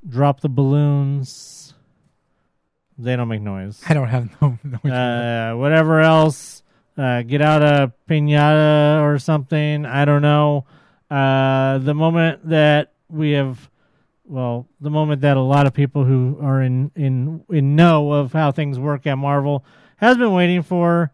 [0.08, 1.74] drop the balloons.
[3.00, 3.82] They don't make noise.
[3.90, 4.60] I don't have no.
[4.84, 6.62] no Uh, whatever else,
[7.00, 9.88] uh, get out a pinata or something.
[9.88, 10.68] I don't know.
[11.10, 13.72] Uh, the moment that we have,
[14.24, 18.34] well, the moment that a lot of people who are in in in know of
[18.34, 21.12] how things work at Marvel has been waiting for.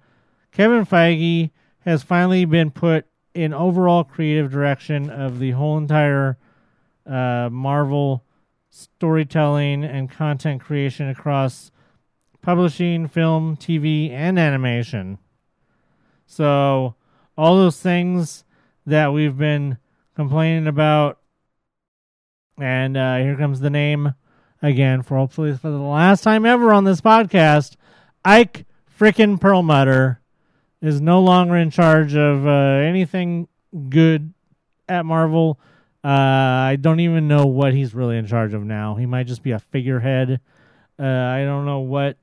[0.52, 1.52] Kevin Feige
[1.86, 6.38] has finally been put in overall creative direction of the whole entire
[7.06, 8.24] uh, Marvel
[8.70, 11.72] storytelling and content creation across
[12.42, 15.18] publishing, film, TV, and animation.
[16.26, 16.96] So,
[17.38, 18.44] all those things
[18.86, 19.78] that we've been
[20.16, 21.20] complaining about,
[22.60, 24.14] and uh, here comes the name
[24.62, 27.76] again for hopefully for the last time ever on this podcast.
[28.24, 28.66] Ike
[29.00, 30.22] frickin' Perlmutter
[30.84, 33.48] is no longer in charge of uh, anything
[33.90, 34.34] good
[34.90, 35.58] at Marvel.
[36.04, 38.96] Uh, I don't even know what he's really in charge of now.
[38.96, 40.42] He might just be a figurehead.
[41.00, 42.18] Uh, I don't know what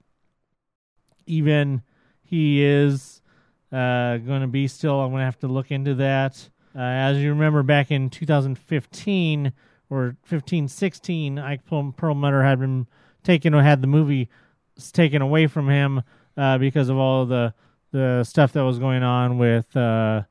[1.27, 1.83] even
[2.23, 3.23] he is
[3.73, 5.01] uh, going to be still.
[5.01, 6.51] I'm going to have to look into that.
[6.77, 9.53] Uh, as you remember, back in 2015
[9.89, 12.87] or 15, 16, Ike Perl- Perlmutter had been
[13.25, 14.29] taken or had the movie
[14.93, 16.03] taken away from him
[16.37, 17.55] uh, because of all the
[17.93, 20.23] the stuff that was going on with uh,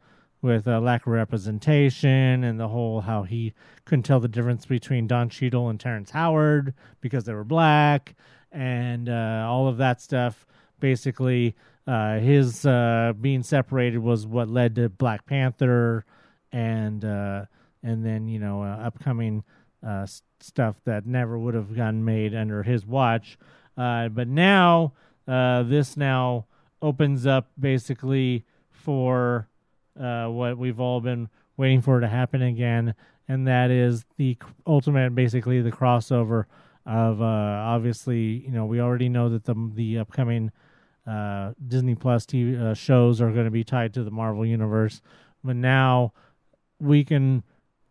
[0.41, 3.53] with uh, lack of representation and the whole how he
[3.85, 8.15] couldn't tell the difference between Don Cheadle and Terrence Howard because they were black
[8.51, 10.45] and uh, all of that stuff.
[10.79, 16.05] Basically, uh, his uh, being separated was what led to Black Panther
[16.51, 19.43] and and then you know upcoming
[20.39, 23.37] stuff that never would have gotten made under his watch.
[23.75, 24.93] But now
[25.27, 26.45] this now
[26.81, 29.47] opens up basically for
[29.99, 32.95] uh, what we've all been waiting for to happen again,
[33.27, 36.45] and that is the ultimate, basically the crossover
[36.85, 40.51] of uh, obviously you know we already know that the the upcoming
[41.05, 45.01] uh, Disney Plus TV uh, shows are going to be tied to the Marvel universe,
[45.43, 46.13] but now
[46.79, 47.43] we can,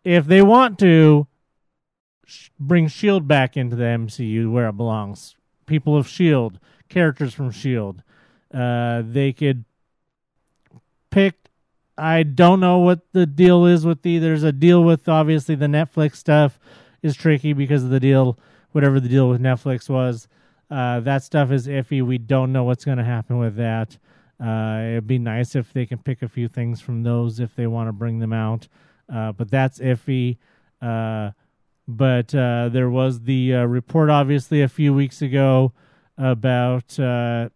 [0.03, 1.27] if they want to,
[2.25, 5.35] sh- bring Shield back into the MCU where it belongs.
[5.65, 8.03] People of Shield, characters from Shield,
[8.53, 9.65] uh, they could
[11.09, 11.35] pick.
[11.97, 14.19] I don't know what the deal is with the.
[14.19, 16.59] There's a deal with obviously the Netflix stuff
[17.01, 18.37] is tricky because of the deal,
[18.71, 20.27] whatever the deal with Netflix was.
[20.71, 22.05] Uh, that stuff is iffy.
[22.05, 23.97] We don't know what's going to happen with that.
[24.41, 27.67] Uh, it'd be nice if they can pick a few things from those if they
[27.67, 28.67] want to bring them out,
[29.13, 30.37] uh, but that's iffy.
[30.81, 31.31] Uh,
[31.87, 35.73] but uh, there was the uh, report, obviously, a few weeks ago
[36.17, 37.49] about, uh,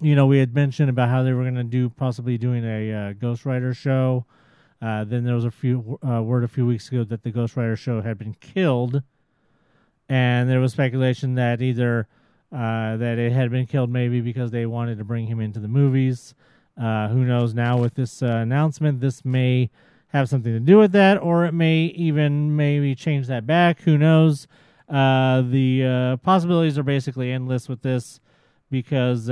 [0.00, 2.92] you know, we had mentioned about how they were going to do possibly doing a
[2.92, 4.26] uh, Ghost Rider show.
[4.80, 7.56] Uh, then there was a few uh, word a few weeks ago that the Ghost
[7.56, 9.02] Rider show had been killed,
[10.08, 12.08] and there was speculation that either
[12.52, 15.68] uh, that it had been killed maybe because they wanted to bring him into the
[15.68, 16.34] movies.
[16.78, 19.00] Uh, who knows now with this uh, announcement?
[19.00, 19.70] This may
[20.08, 23.80] have something to do with that, or it may even maybe change that back.
[23.80, 24.46] Who knows?
[24.88, 28.20] Uh, the possibilities are basically endless with this
[28.70, 29.30] because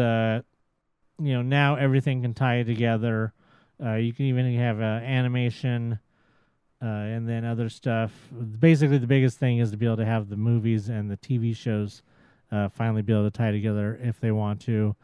[1.18, 3.32] you know now everything can tie together.
[3.82, 5.98] Uh, you can even have uh, animation
[6.82, 8.12] uh, and then other stuff.
[8.58, 11.56] Basically, the biggest thing is to be able to have the movies and the TV
[11.56, 12.02] shows
[12.52, 14.94] uh, finally be able to tie together if they want to.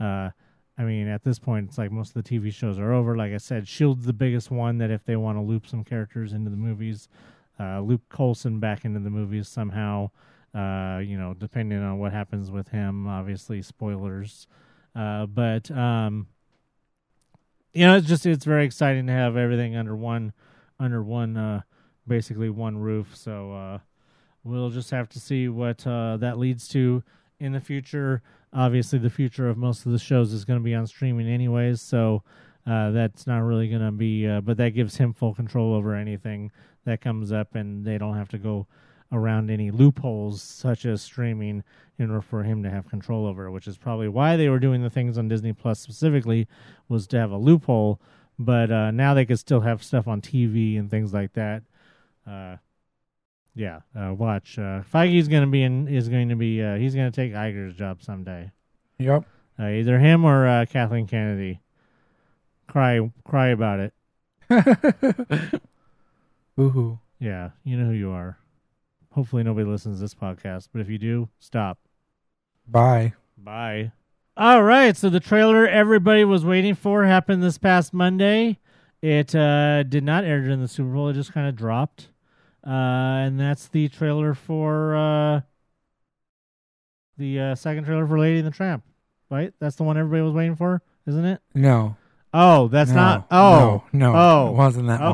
[0.00, 0.30] Uh,
[0.78, 3.16] I mean, at this point, it's like most of the TV shows are over.
[3.16, 6.32] Like I said, Shield's the biggest one that if they want to loop some characters
[6.32, 7.08] into the movies,
[7.58, 10.10] uh, loop Coulson back into the movies somehow.
[10.54, 14.46] You know, depending on what happens with him, obviously spoilers.
[14.96, 16.26] Uh, but um,
[17.72, 20.32] you know, it's just it's very exciting to have everything under one
[20.80, 21.60] under one uh,
[22.06, 23.14] basically one roof.
[23.14, 23.78] So uh,
[24.44, 27.02] we'll just have to see what uh, that leads to
[27.38, 28.22] in the future.
[28.52, 31.82] Obviously, the future of most of the shows is going to be on streaming, anyways.
[31.82, 32.22] So
[32.66, 35.94] uh, that's not really going to be, uh, but that gives him full control over
[35.94, 36.50] anything
[36.86, 38.66] that comes up, and they don't have to go
[39.12, 41.62] around any loopholes such as streaming
[41.98, 44.82] in order for him to have control over which is probably why they were doing
[44.82, 46.46] the things on Disney Plus specifically
[46.88, 48.00] was to have a loophole.
[48.38, 51.62] But uh, now they could still have stuff on TV and things like that.
[52.26, 52.56] Uh,
[53.54, 54.58] yeah, uh, watch.
[54.58, 55.88] Uh, Feige's going to be in.
[55.88, 56.62] Is going to be.
[56.62, 58.52] Uh, he's going to take Iger's job someday.
[58.98, 59.24] Yep.
[59.58, 61.60] Uh, either him or uh, Kathleen Kennedy.
[62.68, 63.94] Cry, cry about it.
[66.58, 66.98] Woohoo.
[67.18, 68.38] Yeah, you know who you are.
[69.16, 71.78] Hopefully nobody listens to this podcast, but if you do, stop.
[72.68, 73.14] Bye.
[73.36, 73.90] Bye.
[74.36, 78.58] All right, so the trailer everybody was waiting for happened this past Monday.
[79.00, 82.08] It uh, did not air during the Super Bowl; it just kind of dropped.
[82.66, 85.40] uh, and that's the trailer for uh,
[87.16, 88.84] the uh, second trailer for Lady and the Tramp.
[89.30, 91.40] Right, that's the one everybody was waiting for, isn't it?
[91.54, 91.96] No.
[92.34, 93.26] Oh, that's No, not.
[93.30, 95.12] Oh, no, no, oh, it wasn't that one.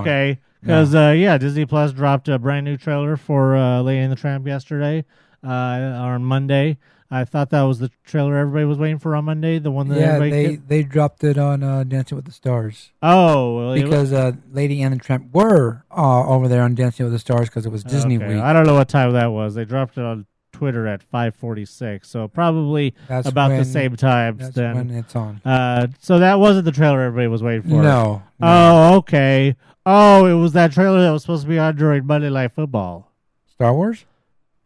[0.62, 4.16] Because uh, yeah, Disney Plus dropped a brand new trailer for uh, Lady and the
[4.16, 5.04] Tramp yesterday,
[5.44, 6.78] uh, on Monday.
[7.10, 9.58] I thought that was the trailer everybody was waiting for on Monday.
[9.58, 12.32] The one that Yeah, everybody they get- they dropped it on uh, Dancing with the
[12.32, 12.90] Stars.
[13.02, 17.12] Oh, well, because uh, Lady and the Tramp were uh, over there on Dancing with
[17.12, 18.42] the Stars because it was Disney Okay, Week.
[18.42, 19.54] I don't know what time that was.
[19.56, 24.36] They dropped it on Twitter at 5:46, so probably That's about the same time.
[24.38, 24.74] that's then.
[24.76, 25.40] when it's on.
[25.44, 27.68] Uh, so that wasn't the trailer everybody was waiting for.
[27.82, 28.22] No, no.
[28.40, 29.56] Oh, okay.
[29.84, 33.10] Oh, it was that trailer that was supposed to be on during Monday Night Football.
[33.52, 34.04] Star Wars.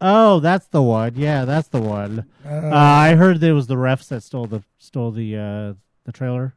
[0.00, 1.14] Oh, that's the one.
[1.16, 2.26] Yeah, that's the one.
[2.44, 6.12] Uh, I heard that it was the refs that stole the stole the uh, the
[6.12, 6.54] trailer.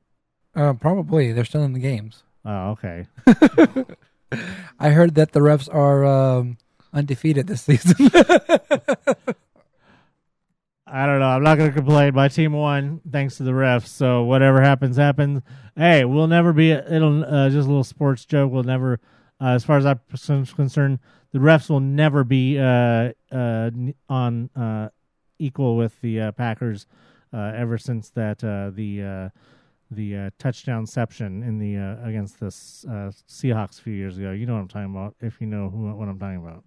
[0.56, 2.24] Uh, probably they're still in the games.
[2.44, 3.08] Oh, okay.
[4.80, 6.58] I heard that the refs are um,
[6.94, 8.12] undefeated this season.
[10.92, 11.28] I don't know.
[11.28, 12.16] I'm not going to complain.
[12.16, 13.88] My team won thanks to the refs.
[13.88, 15.42] So whatever happens, happens.
[15.76, 16.72] Hey, we'll never be.
[16.72, 18.52] It'll uh, just a little sports joke.
[18.52, 19.00] We'll never,
[19.40, 20.00] uh, as far as I'm
[20.46, 21.00] concerned,
[21.32, 23.70] the refs will never be uh, uh,
[24.10, 24.90] on uh,
[25.38, 26.88] equal with the uh, Packers.
[27.32, 29.32] Ever since that the
[29.92, 34.32] the uh, touchdownception in the against the Seahawks a few years ago.
[34.32, 35.16] You know what I'm talking about.
[35.22, 36.64] If you know who, what I'm talking about.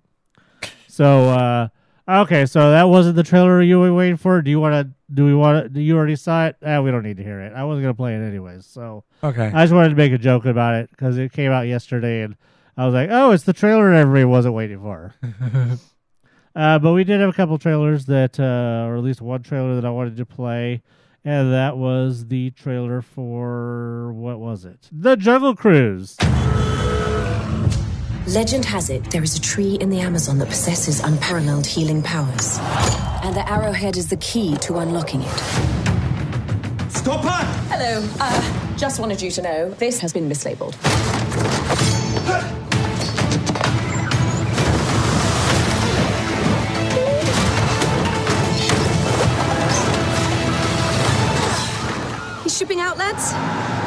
[0.87, 1.71] So
[2.09, 4.41] okay, so that wasn't the trailer you were waiting for.
[4.43, 4.95] Do you want to?
[5.15, 5.69] Do we want to?
[5.69, 6.57] Do you already saw it?
[6.65, 7.53] Ah, we don't need to hear it.
[7.55, 8.67] I wasn't gonna play it anyways.
[8.67, 9.51] So Okay.
[9.55, 12.37] I just wanted to make a joke about it because it came out yesterday, and
[12.77, 15.15] I was like, oh, it's the trailer everybody wasn't waiting for.
[16.57, 19.75] uh, but we did have a couple trailers that, uh, or at least one trailer
[19.77, 20.83] that I wanted to play.
[21.25, 24.89] And that was the trailer for what was it?
[24.91, 26.17] The Jungle Cruise.
[28.29, 32.59] Legend has it there is a tree in the Amazon that possesses unparalleled healing powers.
[33.25, 35.39] And the arrowhead is the key to unlocking it.
[36.89, 37.45] Stop her!
[37.69, 38.09] Hello.
[38.21, 40.75] Uh, just wanted you to know this has been mislabeled.
[52.45, 53.82] He's shipping out, lads?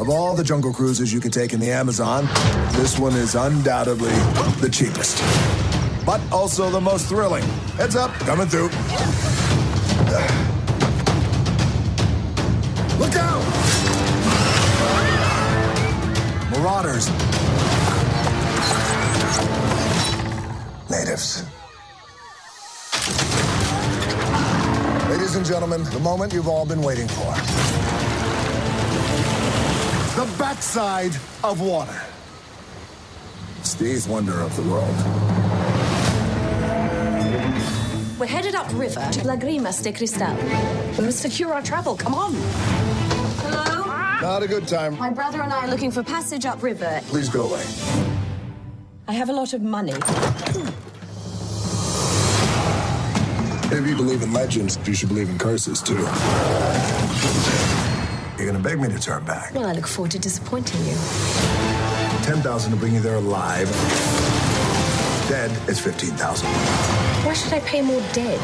[0.00, 2.26] Of all the jungle cruises you can take in the Amazon,
[2.72, 4.08] this one is undoubtedly
[4.62, 5.22] the cheapest.
[6.06, 7.42] But also the most thrilling.
[7.76, 8.70] Heads up, coming through.
[12.98, 13.44] Look out!
[16.50, 17.10] Marauders.
[20.88, 21.44] Natives.
[25.10, 27.79] Ladies and gentlemen, the moment you've all been waiting for.
[30.16, 32.02] The backside of water.
[33.60, 34.94] It's the eighth wonder of the world.
[38.18, 40.34] We're headed upriver to Lagrimas de Cristal.
[40.98, 41.96] We must secure our travel.
[41.96, 42.34] Come on.
[42.34, 43.84] Hello?
[44.20, 44.98] Not a good time.
[44.98, 47.00] My brother and I are looking for passage upriver.
[47.06, 47.64] Please go away.
[49.06, 49.94] I have a lot of money.
[53.72, 56.04] If you believe in legends, you should believe in curses too.
[58.40, 59.52] You're gonna beg me to turn back.
[59.54, 60.96] Well, I look forward to disappointing you.
[62.22, 63.68] 10,000 to bring you there alive.
[65.28, 66.48] Dead is 15,000.
[66.48, 68.40] Why should I pay more dead?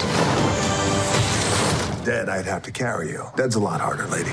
[2.05, 3.25] Dead, I'd have to carry you.
[3.37, 4.29] Dead's a lot harder, lady.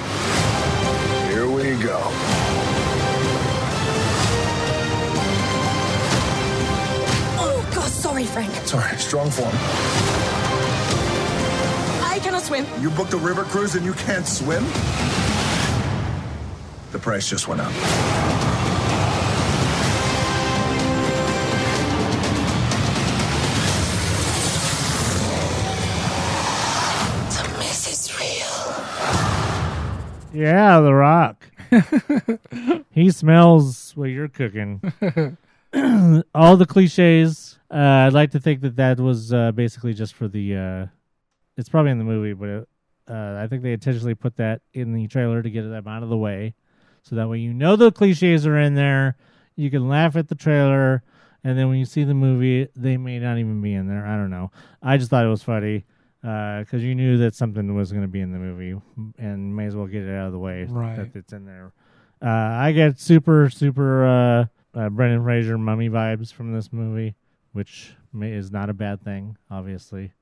[1.31, 1.97] Here we go.
[7.39, 8.53] Oh, God, sorry, Frank.
[8.67, 9.55] Sorry, strong form.
[12.03, 12.65] I cannot swim.
[12.81, 14.65] You booked a river cruise and you can't swim?
[16.93, 17.71] The price just went up.
[27.33, 28.55] The mess is real.
[30.39, 31.47] Yeah, The Rock.
[32.91, 34.79] he smells what you're cooking.
[36.35, 37.57] All the cliches.
[37.71, 40.55] Uh, I'd like to think that that was uh, basically just for the.
[40.55, 40.85] Uh,
[41.57, 42.67] it's probably in the movie, but it,
[43.09, 46.09] uh, I think they intentionally put that in the trailer to get them out of
[46.09, 46.53] the way,
[47.03, 49.15] so that way you know the cliches are in there.
[49.55, 51.03] You can laugh at the trailer,
[51.43, 54.05] and then when you see the movie, they may not even be in there.
[54.05, 54.51] I don't know.
[54.81, 55.85] I just thought it was funny
[56.21, 58.79] because you knew that something was going to be in the movie,
[59.19, 60.95] and may as well get it out of the way Right.
[60.95, 61.73] that it's in there.
[62.21, 67.15] Uh, I get super, super uh, uh, Brendan Fraser mummy vibes from this movie,
[67.51, 70.13] which may, is not a bad thing, obviously,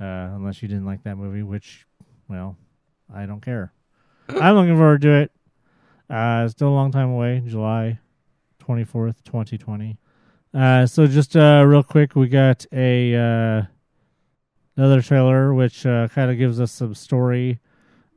[0.00, 0.04] uh,
[0.34, 1.86] unless you didn't like that movie, which,
[2.28, 2.56] well,
[3.14, 3.72] I don't care.
[4.28, 5.30] I'm looking forward to it.
[6.08, 7.98] Uh, still a long time away, July
[8.62, 9.96] 24th, 2020.
[10.52, 13.62] Uh, so just uh, real quick, we got a uh,
[14.76, 17.58] another trailer which uh, kind of gives us some story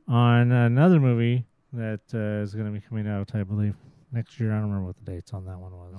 [0.06, 3.74] on another movie that uh, is going to be coming out, I believe,
[4.12, 4.52] next year.
[4.52, 5.94] I don't remember what the dates on that one was.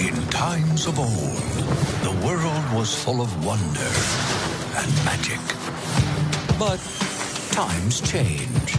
[0.00, 1.10] In times of old,
[2.02, 3.90] the world was full of wonder
[4.76, 5.38] and magic.
[6.58, 6.80] But
[7.52, 8.76] times change.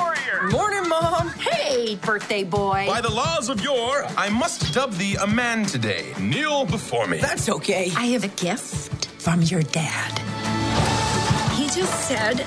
[0.00, 0.50] I'm a mighty warrior.
[0.50, 1.28] Morning, Mom.
[1.30, 2.86] Hey, birthday boy.
[2.86, 6.12] By the laws of yore, I must dub thee a man today.
[6.18, 7.18] Kneel before me.
[7.18, 7.90] That's okay.
[7.96, 10.18] I have a gift from your dad.
[11.56, 12.38] He just said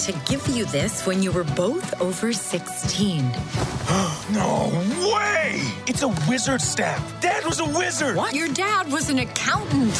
[0.00, 3.22] to give you this when you were both over 16.
[4.32, 4.70] no
[5.14, 5.62] way!
[5.86, 7.20] It's a wizard staff.
[7.20, 8.16] Dad was a wizard.
[8.16, 8.34] What?
[8.34, 9.92] Your dad was an accountant.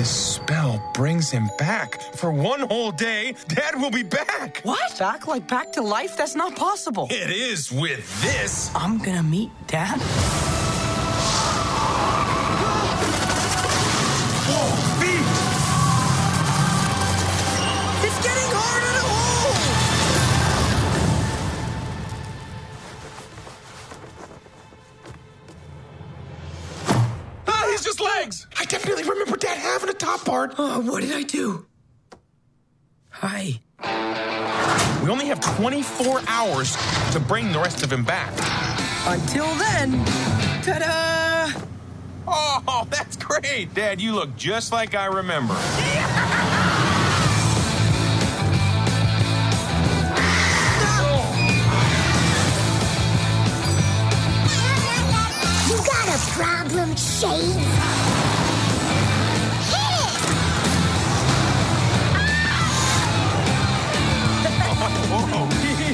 [0.00, 2.00] This spell brings him back.
[2.14, 4.62] For one whole day, Dad will be back.
[4.62, 4.98] What?
[4.98, 6.16] Back like back to life?
[6.16, 7.06] That's not possible.
[7.10, 8.70] It is with this.
[8.74, 10.00] I'm gonna meet Dad.
[30.44, 30.54] A.
[30.58, 31.66] Oh, what did I do?
[33.10, 33.60] Hi.
[35.02, 36.76] We only have 24 hours
[37.12, 38.30] to bring the rest of him back.
[39.06, 40.04] Until then,
[40.62, 41.60] ta-da!
[42.26, 43.74] Oh, that's great.
[43.74, 45.54] Dad, you look just like I remember.
[55.68, 58.29] You got a problem, Shade?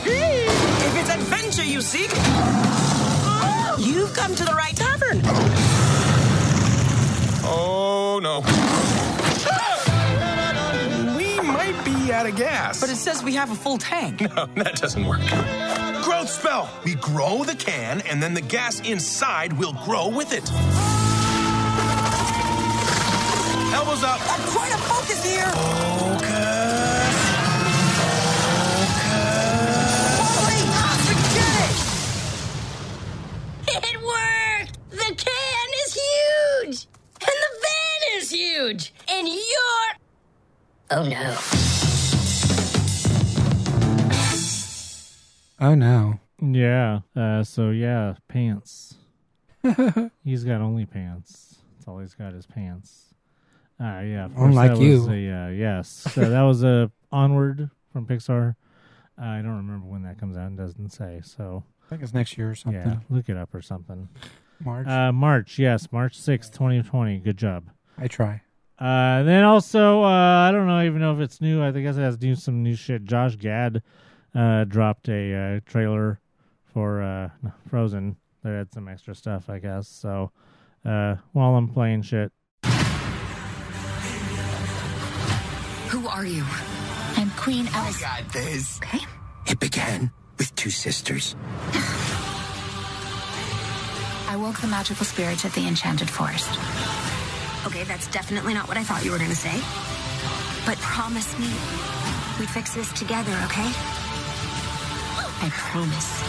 [0.09, 2.11] If it's adventure you seek,
[3.79, 5.21] you've come to the right tavern.
[7.49, 8.41] Oh, no.
[11.17, 12.81] We might be out of gas.
[12.81, 14.21] But it says we have a full tank.
[14.21, 15.21] No, that doesn't work.
[16.03, 16.69] Growth spell.
[16.85, 20.51] We grow the can, and then the gas inside will grow with it.
[23.75, 24.21] Elbows up.
[24.23, 25.47] I'm trying to focus here.
[25.47, 26.26] Focus.
[35.17, 36.87] Can is huge!
[37.21, 38.93] And the van is huge!
[39.09, 39.97] And you're.
[40.91, 41.37] Oh no.
[45.59, 46.21] Oh no.
[46.41, 47.01] Yeah.
[47.15, 48.97] Uh, so yeah, pants.
[50.25, 51.57] he's got only pants.
[51.75, 53.15] That's all he's got is pants.
[53.81, 54.27] Ah, yeah.
[54.27, 54.93] Of course, Unlike that you.
[54.99, 55.89] Was a, uh, yes.
[55.89, 58.55] So that was a onward from Pixar.
[59.21, 60.53] Uh, I don't remember when that comes out.
[60.53, 61.21] It doesn't say.
[61.25, 62.81] So I think it's next year or something.
[62.81, 64.09] yeah, look it up or something.
[64.65, 64.87] March.
[64.87, 65.59] Uh, March.
[65.59, 67.19] Yes, March sixth, twenty twenty.
[67.19, 67.71] Good job.
[67.99, 68.43] I try.
[68.79, 71.63] Uh, then also, uh, I don't know even know if it's new.
[71.63, 73.05] I think it has new some new shit.
[73.05, 73.83] Josh Gad
[74.35, 76.21] uh, dropped a uh, trailer
[76.65, 77.31] for uh,
[77.71, 79.89] Frozen that had some extra stuff, I guess.
[79.89, 80.31] So
[80.85, 82.33] uh, while I'm playing shit,
[85.89, 86.45] Who are you?
[87.17, 88.01] I'm Queen Elsa.
[88.01, 88.79] got this.
[88.83, 88.99] Okay.
[89.47, 91.35] It began with two sisters.
[94.29, 96.51] I woke the magical spirits at the Enchanted Forest.
[97.67, 99.61] Okay, that's definitely not what I thought you were going to say.
[100.67, 101.47] But promise me
[102.39, 103.71] we'd fix this together, okay?
[105.39, 106.23] I promise.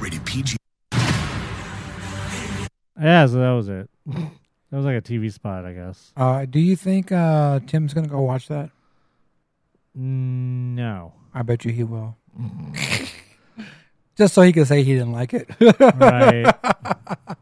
[0.00, 0.56] Rated PG.
[3.00, 3.26] yeah.
[3.26, 3.88] So that was it.
[4.06, 4.30] that
[4.72, 6.12] was like a TV spot, I guess.
[6.16, 8.70] Uh, do you think uh, Tim's gonna go watch that?
[9.94, 11.12] No.
[11.32, 12.16] I bet you he will.
[14.16, 15.48] Just so he can say he didn't like it.
[15.60, 16.52] right.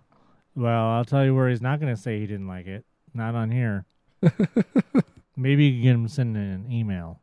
[0.56, 2.84] Well, I'll tell you where he's not going to say he didn't like it.
[3.12, 3.86] Not on here.
[5.36, 7.20] Maybe you can get him sending an email.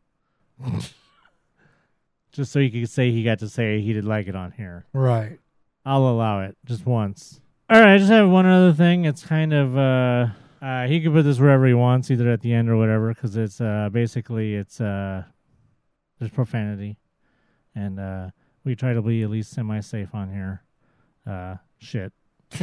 [2.33, 4.85] Just so he could say he got to say he did like it on here.
[4.93, 5.39] Right.
[5.85, 7.39] I'll allow it just once.
[7.69, 9.05] All right, I just have one other thing.
[9.05, 10.27] It's kind of uh,
[10.61, 13.35] uh he could put this wherever he wants, either at the end or whatever, because
[13.37, 15.23] it's uh basically it's uh
[16.19, 16.97] there's profanity,
[17.75, 18.29] and uh
[18.63, 20.61] we try to be at least semi safe on here.
[21.25, 22.11] Uh, shit,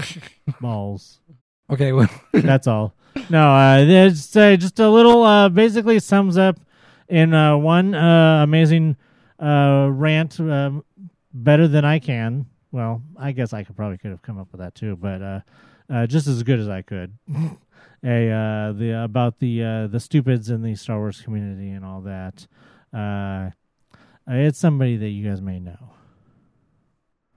[0.60, 1.20] balls.
[1.70, 2.94] Okay, well, that's all.
[3.30, 5.22] No, uh, it's uh, just a little.
[5.22, 6.58] Uh, basically sums up
[7.08, 8.96] in uh, one uh, amazing
[9.40, 10.84] uh, rant um,
[11.32, 12.46] better than I can.
[12.70, 15.40] Well, I guess I could probably could have come up with that too, but uh,
[15.90, 17.12] uh, just as good as I could.
[18.04, 22.02] a uh, the about the uh, the stupids in the Star Wars community and all
[22.02, 22.46] that.
[22.94, 23.50] Uh, Uh,
[24.28, 25.90] it's somebody that you guys may know.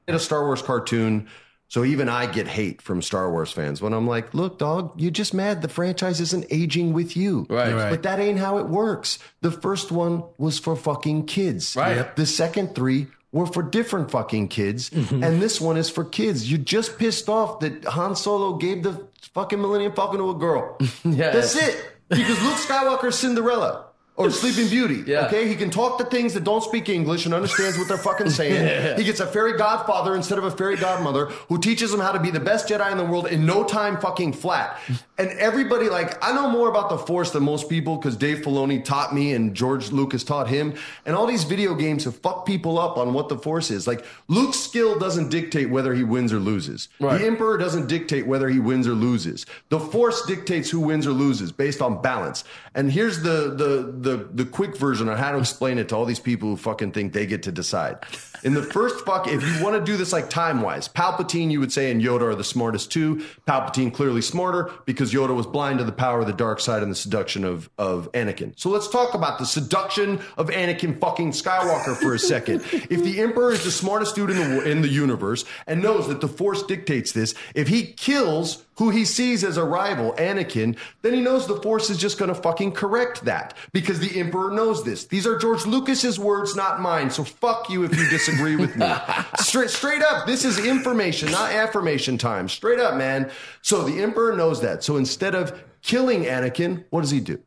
[0.07, 1.27] In a Star Wars cartoon.
[1.67, 5.09] So even I get hate from Star Wars fans when I'm like, look, dog, you're
[5.09, 7.47] just mad the franchise isn't aging with you.
[7.49, 7.73] Right.
[7.73, 7.89] Right.
[7.89, 9.19] But that ain't how it works.
[9.39, 11.77] The first one was for fucking kids.
[11.77, 11.95] Right.
[11.95, 12.17] Yep.
[12.17, 14.89] The second three were for different fucking kids.
[14.89, 15.23] Mm-hmm.
[15.23, 16.51] And this one is for kids.
[16.51, 20.77] You just pissed off that Han Solo gave the fucking Millennium Falcon to a girl.
[21.05, 21.31] Yeah.
[21.31, 21.81] That's it.
[22.09, 23.85] Because Luke Skywalker's Cinderella.
[24.17, 25.03] Or Sleeping Beauty.
[25.09, 25.27] Yeah.
[25.27, 25.47] Okay?
[25.47, 28.65] He can talk to things that don't speak English and understands what they're fucking saying.
[28.65, 28.97] Yeah.
[28.97, 32.19] He gets a fairy godfather instead of a fairy godmother who teaches him how to
[32.19, 34.77] be the best Jedi in the world in no time fucking flat.
[35.21, 38.83] And everybody, like, I know more about the Force than most people because Dave Filoni
[38.83, 40.73] taught me and George Lucas taught him.
[41.05, 43.85] And all these video games have fucked people up on what the Force is.
[43.85, 46.89] Like, Luke's skill doesn't dictate whether he wins or loses.
[46.99, 47.19] Right.
[47.19, 49.45] The Emperor doesn't dictate whether he wins or loses.
[49.69, 52.43] The Force dictates who wins or loses based on balance.
[52.73, 56.05] And here's the the the the quick version on how to explain it to all
[56.05, 57.99] these people who fucking think they get to decide.
[58.43, 61.59] In the first fuck, if you want to do this like time wise, Palpatine, you
[61.59, 63.17] would say, and Yoda are the smartest two.
[63.45, 66.91] Palpatine clearly smarter because Yoda was blind to the power of the dark side and
[66.91, 68.53] the seduction of of Anakin.
[68.57, 72.61] So let's talk about the seduction of Anakin fucking Skywalker for a second.
[72.71, 76.21] if the Emperor is the smartest dude in the in the universe and knows that
[76.21, 81.13] the Force dictates this, if he kills who he sees as a rival, Anakin, then
[81.13, 84.83] he knows the Force is just going to fucking correct that because the Emperor knows
[84.83, 85.05] this.
[85.05, 87.09] These are George Lucas's words, not mine.
[87.09, 88.91] So fuck you if you disagree with me.
[89.39, 92.47] straight, straight up, this is information, not affirmation time.
[92.47, 93.29] Straight up, man.
[93.61, 94.83] So the Emperor knows that.
[94.83, 97.39] So instead of killing Anakin, what does he do?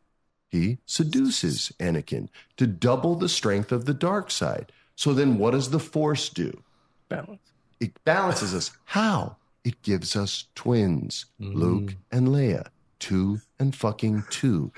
[0.49, 4.71] He seduces Anakin to double the strength of the dark side.
[4.95, 6.63] So then what does the Force do?
[7.09, 7.41] Balance.
[7.81, 8.71] It balances us.
[8.85, 9.37] How?
[9.65, 11.97] It gives us twins, Luke mm.
[12.13, 12.67] and Leia,
[12.99, 14.73] two and fucking two.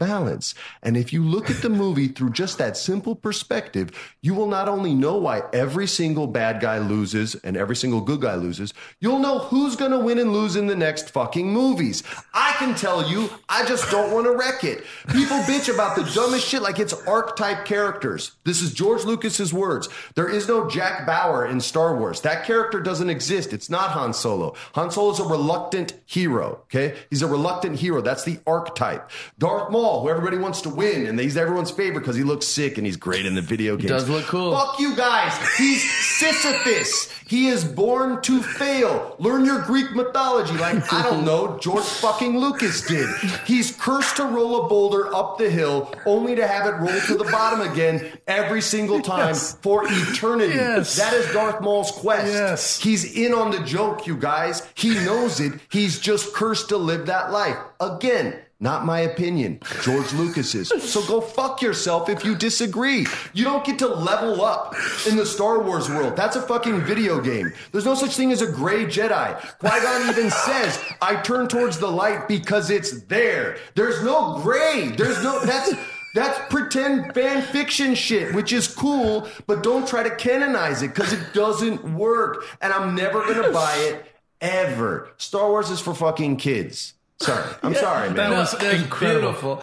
[0.00, 0.54] Balance.
[0.82, 3.90] And if you look at the movie through just that simple perspective,
[4.22, 8.22] you will not only know why every single bad guy loses and every single good
[8.22, 12.02] guy loses, you'll know who's going to win and lose in the next fucking movies.
[12.32, 14.84] I can tell you, I just don't want to wreck it.
[15.08, 18.32] People bitch about the dumbest shit like it's archetype characters.
[18.44, 19.90] This is George Lucas's words.
[20.14, 22.22] There is no Jack Bauer in Star Wars.
[22.22, 23.52] That character doesn't exist.
[23.52, 24.54] It's not Han Solo.
[24.74, 26.96] Han Solo is a reluctant hero, okay?
[27.10, 28.00] He's a reluctant hero.
[28.00, 29.10] That's the archetype.
[29.38, 32.78] Darth Maul, who everybody wants to win, and he's everyone's favorite because he looks sick
[32.78, 33.90] and he's great in the video games.
[33.90, 34.56] does look cool.
[34.56, 35.32] Fuck you guys.
[35.58, 35.82] He's
[36.18, 37.10] Sisyphus.
[37.26, 39.16] He is born to fail.
[39.18, 43.08] Learn your Greek mythology like, I don't know, George fucking Lucas did.
[43.46, 47.16] He's cursed to roll a boulder up the hill only to have it roll to
[47.16, 49.56] the bottom again every single time Yes.
[49.62, 50.54] for eternity.
[50.54, 50.96] Yes.
[50.96, 52.26] That is Darth Maul's quest.
[52.32, 52.80] Yes.
[52.80, 54.66] He's in on the joke, you guys.
[54.74, 55.52] He knows it.
[55.70, 57.56] He's just cursed to live that life.
[57.80, 59.58] Again, not my opinion.
[59.82, 60.68] George Lucas's.
[60.92, 63.06] So go fuck yourself if you disagree.
[63.32, 64.74] You don't get to level up
[65.08, 66.14] in the Star Wars world.
[66.14, 67.52] That's a fucking video game.
[67.72, 69.40] There's no such thing as a gray Jedi.
[69.58, 73.56] Qui-Gon even says, I turn towards the light because it's there.
[73.74, 74.92] There's no gray.
[74.94, 75.72] There's no, that's,
[76.14, 81.14] that's pretend fan fiction shit, which is cool, but don't try to canonize it because
[81.14, 82.44] it doesn't work.
[82.60, 84.04] And I'm never going to buy it
[84.42, 85.08] ever.
[85.16, 86.92] Star Wars is for fucking kids.
[87.20, 87.54] Sorry.
[87.62, 88.16] I'm sorry, man.
[88.16, 89.60] That was beautiful.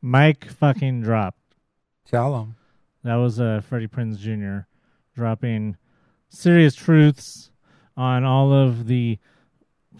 [0.00, 1.38] Mike fucking dropped.
[2.08, 2.56] Tell him.
[3.02, 4.66] That was uh, Freddie Prinze Jr.
[5.14, 5.76] dropping
[6.28, 7.50] serious truths
[7.96, 9.18] on all of the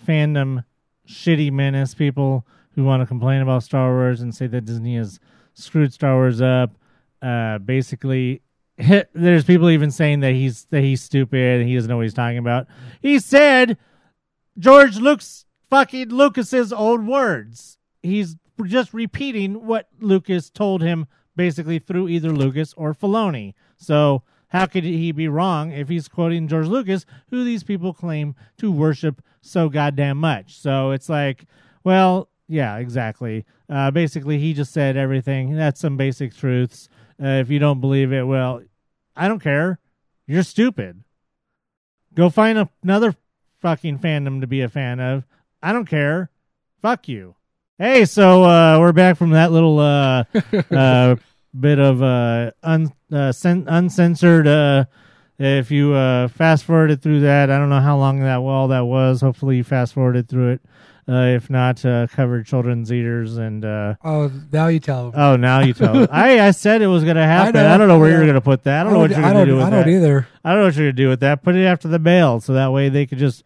[0.07, 0.65] fandom
[1.09, 5.19] shitty menace people who want to complain about Star Wars and say that Disney has
[5.55, 6.71] screwed Star Wars up.
[7.21, 8.43] Uh, basically,
[9.13, 12.15] there's people even saying that he's that he's stupid and he doesn't know what he's
[12.15, 12.69] talking about.
[13.03, 13.77] He said
[14.59, 17.79] George Lucas fucking Lucas's own words.
[18.03, 21.07] He's just repeating what Lucas told him
[21.37, 23.55] basically through either Lucas or Filoni.
[23.77, 28.35] So how could he be wrong if he's quoting George Lucas, who these people claim
[28.59, 30.59] to worship so goddamn much?
[30.59, 31.47] So it's like,
[31.85, 33.47] well, yeah, exactly.
[33.69, 35.55] Uh, basically, he just said everything.
[35.55, 36.89] That's some basic truths.
[37.23, 38.61] Uh, if you don't believe it, well,
[39.15, 39.79] I don't care.
[40.27, 41.05] You're stupid.
[42.13, 43.15] Go find a- another
[43.61, 45.25] fucking fandom to be a fan of.
[45.63, 46.31] I don't care.
[46.83, 47.35] Fuck you.
[47.79, 50.25] Hey, so uh, we're back from that little uh,
[50.71, 51.17] uh,
[51.59, 54.47] bit of uh, un, uh, cen- uncensored.
[54.47, 54.85] Uh,
[55.39, 58.81] if you uh, fast forwarded through that, I don't know how long that well that
[58.85, 59.21] was.
[59.23, 60.61] Hopefully, you fast forwarded through it.
[61.09, 63.65] Uh, if not, uh, covered children's eaters and.
[63.65, 65.13] Uh, Oh, now you tell him.
[65.17, 66.07] Oh, now you tell.
[66.13, 67.55] I I said it was going to happen.
[67.55, 68.87] know, I, don't know where I you're going to put that.
[68.87, 69.85] I don't I know what you're I going to don't- do with I that.
[69.87, 70.29] don't either.
[70.45, 71.43] I don't know what you're going to do with that.
[71.43, 73.43] Put it after the mail so that way they could just,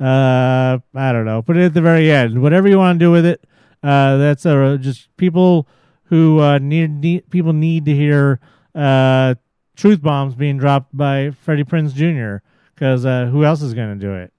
[0.00, 2.40] uh, I don't know, put it at the very end.
[2.42, 3.44] Whatever you want to do with it.
[3.82, 5.68] Uh, that's uh, just people
[6.04, 8.40] who uh, need, need people need to hear
[8.74, 9.34] uh,
[9.76, 12.44] truth bombs being dropped by Freddie Prinze Jr.
[12.74, 14.32] Because uh, who else is going to do it?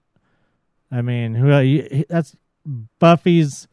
[0.91, 1.49] I mean, who?
[1.51, 2.36] el- you- he- That's
[2.99, 3.68] Buffy's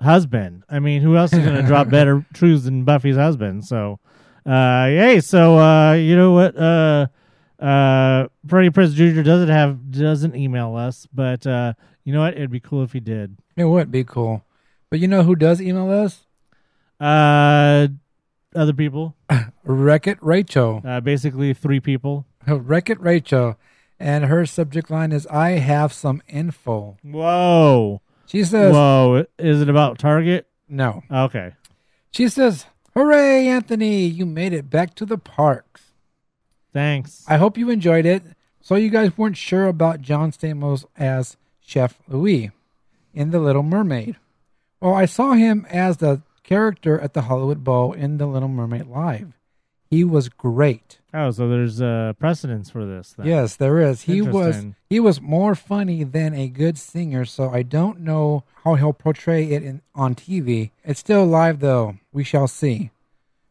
[0.00, 0.64] husband.
[0.68, 3.64] I mean, who else is going to drop better truths than Buffy's husband?
[3.64, 3.98] So,
[4.44, 5.20] uh, yay!
[5.20, 6.56] So, uh, you know what?
[6.56, 7.06] Uh,
[7.58, 9.22] uh, Freddie Prinze Jr.
[9.22, 11.72] doesn't have doesn't email us, but uh,
[12.04, 12.34] you know what?
[12.34, 13.36] It'd be cool if he did.
[13.56, 14.44] It would be cool.
[14.90, 16.26] But you know who does email us?
[17.00, 17.88] Uh,
[18.54, 19.16] other people.
[19.64, 20.82] Wreck It Rachel.
[20.84, 22.26] Uh, basically three people.
[22.46, 23.56] Wreck It Rachel.
[23.98, 26.98] And her subject line is I have some info.
[27.02, 28.02] Whoa.
[28.26, 29.24] She says Whoa.
[29.38, 30.46] Is it about Target?
[30.68, 31.02] No.
[31.10, 31.52] Okay.
[32.10, 35.85] She says, Hooray, Anthony, you made it back to the parks.
[36.76, 37.24] Thanks.
[37.26, 38.22] I hope you enjoyed it.
[38.60, 42.50] So you guys weren't sure about John Stamos as Chef Louis
[43.14, 44.16] in The Little Mermaid.
[44.78, 48.88] Well, I saw him as the character at the Hollywood Bowl in The Little Mermaid
[48.88, 49.38] Live.
[49.88, 50.98] He was great.
[51.14, 53.14] Oh, so there's uh, precedence for this.
[53.16, 53.26] Then.
[53.26, 54.02] Yes, there is.
[54.02, 58.74] He was he was more funny than a good singer, so I don't know how
[58.74, 60.72] he'll portray it in on TV.
[60.84, 61.96] It's still live though.
[62.12, 62.90] We shall see.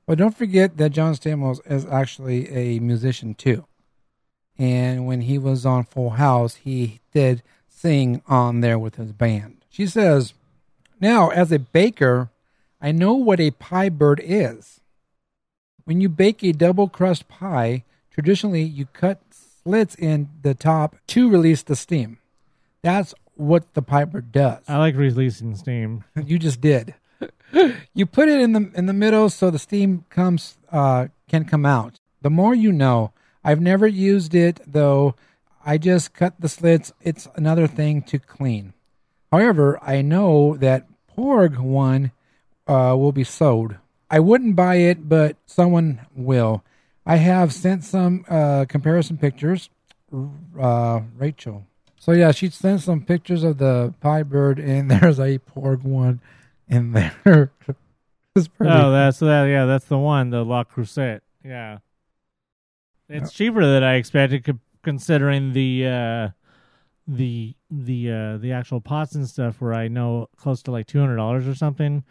[0.08, 3.66] But don't forget that John Stamos is actually a musician too.
[4.58, 9.58] And when he was on Full House, he did sing on there with his band.
[9.70, 10.34] She says,
[11.01, 12.30] "Now, as a baker,
[12.80, 14.80] I know what a pie bird is.
[15.86, 21.30] When you bake a double crust pie, traditionally you cut slits in the top to
[21.30, 22.20] release the steam.
[22.82, 24.64] That's what the pie bird does.
[24.68, 26.03] I like releasing steam.
[26.16, 26.95] you just did.
[27.93, 31.65] You put it in the in the middle so the steam comes uh, can come
[31.65, 31.99] out.
[32.21, 33.11] The more you know.
[33.43, 35.15] I've never used it though.
[35.63, 36.93] I just cut the slits.
[37.01, 38.73] It's another thing to clean.
[39.31, 42.11] However, I know that Porg one
[42.67, 43.75] uh, will be sold.
[44.09, 46.63] I wouldn't buy it, but someone will.
[47.05, 49.69] I have sent some uh, comparison pictures.
[50.59, 51.65] Uh, Rachel.
[51.99, 56.21] So yeah, she sent some pictures of the pie bird, and there's a Porg one
[56.68, 57.13] in there.
[58.36, 58.72] it's pretty.
[58.74, 59.45] Oh, that's that.
[59.45, 61.22] Yeah, that's the one, the Le Creuset.
[61.43, 61.80] Yeah,
[63.09, 66.30] it's cheaper than I expected, co- considering the uh,
[67.07, 69.61] the the uh, the actual pots and stuff.
[69.61, 72.03] Where I know close to like two hundred dollars or something.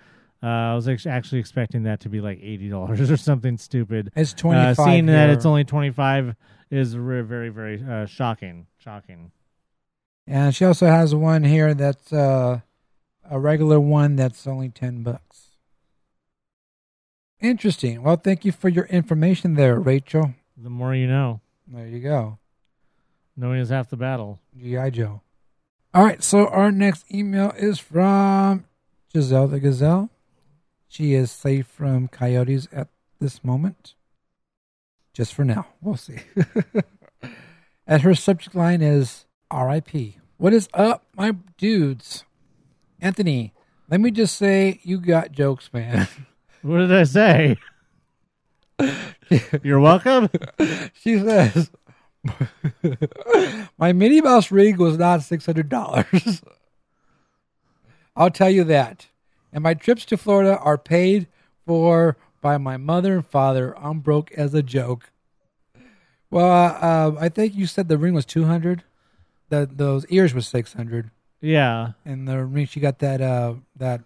[0.43, 4.11] Uh, I was ex- actually expecting that to be like eighty dollars or something stupid.
[4.15, 6.37] It's Uh, 25 seeing that it's only twenty five
[6.71, 8.67] is re- very very uh, shocking.
[8.79, 9.33] Shocking.
[10.27, 12.61] And she also has one here that's uh,
[13.29, 15.49] a regular one that's only 10 bucks.
[17.41, 18.03] Interesting.
[18.03, 20.35] Well, thank you for your information there, Rachel.
[20.57, 21.41] The more you know.
[21.67, 22.39] There you go.
[23.37, 24.41] Knowing is half the battle.
[24.57, 24.91] G.I.
[24.91, 25.21] Joe.
[25.93, 28.65] All right, so our next email is from
[29.13, 30.11] Giselle the Gazelle.
[30.89, 32.89] She is safe from coyotes at
[33.21, 33.95] this moment.
[35.13, 35.67] Just for now.
[35.81, 36.19] We'll see.
[37.87, 40.15] and her subject line is RIP.
[40.37, 42.25] What is up, my dudes?
[43.05, 43.53] Anthony,
[43.91, 46.09] let me just say you got jokes, man.
[46.63, 47.59] What did I say?
[49.63, 50.31] You're welcome.
[50.95, 51.71] she says,
[53.77, 56.43] My Minnie Mouse rig was not $600.
[58.17, 59.09] I'll tell you that.
[59.53, 61.27] And my trips to Florida are paid
[61.67, 63.79] for by my mother and father.
[63.79, 65.11] I'm broke as a joke.
[66.31, 68.85] Well, uh, uh, I think you said the ring was 200
[69.51, 71.11] That Those ears was 600
[71.45, 71.93] Yeah.
[72.05, 74.01] And the ring, she got that, uh, that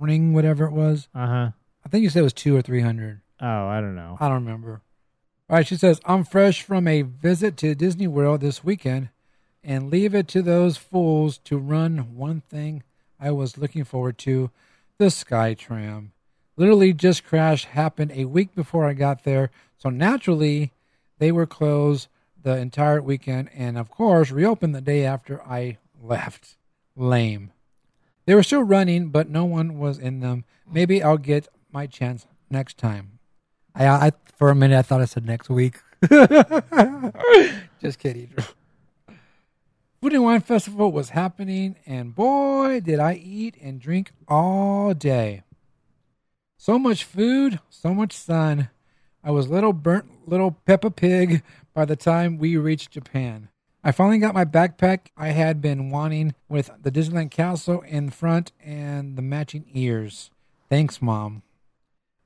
[0.00, 1.08] ring, whatever it was.
[1.14, 1.50] Uh huh.
[1.84, 4.16] I think you said it was two or 300 Oh, I don't know.
[4.20, 4.82] I don't remember.
[5.48, 9.08] All right, she says, I'm fresh from a visit to Disney World this weekend
[9.62, 12.82] and leave it to those fools to run one thing
[13.20, 14.50] I was looking forward to
[14.98, 16.10] the Skytram.
[16.56, 20.72] Literally just crashed happened a week before I got there, so naturally
[21.18, 22.08] they were closed
[22.42, 26.57] the entire weekend and, of course, reopened the day after I left.
[26.98, 27.52] Lame.
[28.26, 30.44] They were still running, but no one was in them.
[30.70, 33.18] Maybe I'll get my chance next time.
[33.74, 35.78] I, I for a minute I thought I said next week.
[37.80, 38.34] Just kidding.
[40.00, 45.42] Food and Wine Festival was happening, and boy, did I eat and drink all day.
[46.56, 48.68] So much food, so much sun.
[49.24, 51.42] I was little burnt little Peppa Pig
[51.74, 53.48] by the time we reached Japan.
[53.88, 58.52] I finally got my backpack I had been wanting with the Disneyland Castle in front
[58.62, 60.30] and the matching ears.
[60.68, 61.40] Thanks, Mom.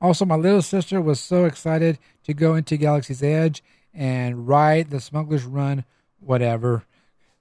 [0.01, 4.99] Also, my little sister was so excited to go into Galaxy's Edge and ride the
[4.99, 5.85] Smuggler's Run,
[6.19, 6.83] whatever.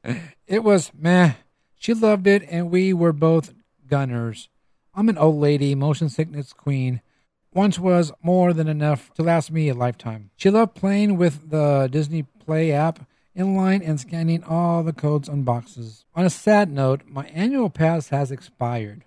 [0.47, 1.33] It was meh.
[1.75, 3.53] She loved it, and we were both
[3.89, 4.49] gunners.
[4.95, 7.01] I'm an old lady, motion sickness queen.
[7.53, 10.31] once was more than enough to last me a lifetime.
[10.37, 13.05] She loved playing with the Disney Play app
[13.35, 16.05] in line and scanning all the codes on boxes.
[16.15, 19.05] On a sad note, my annual pass has expired.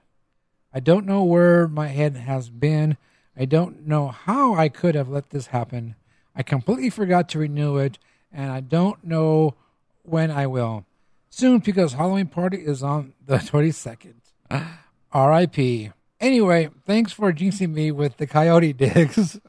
[0.73, 2.97] I don't know where my head has been.
[3.38, 5.95] I don't know how I could have let this happen.
[6.36, 7.97] I completely forgot to renew it,
[8.32, 9.55] and I don't know
[10.03, 10.86] when I will.
[11.30, 14.15] Soon, because Halloween party is on the 22nd.
[15.11, 15.91] R.I.P.
[16.19, 19.39] Anyway, thanks for jinxing me with the coyote digs.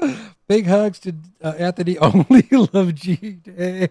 [0.46, 3.88] Big hugs to uh, Anthony Only Love G Day.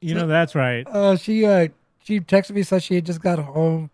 [0.00, 0.86] You know that's right.
[0.86, 1.68] uh, she uh,
[2.04, 3.90] she texted me said she had just got home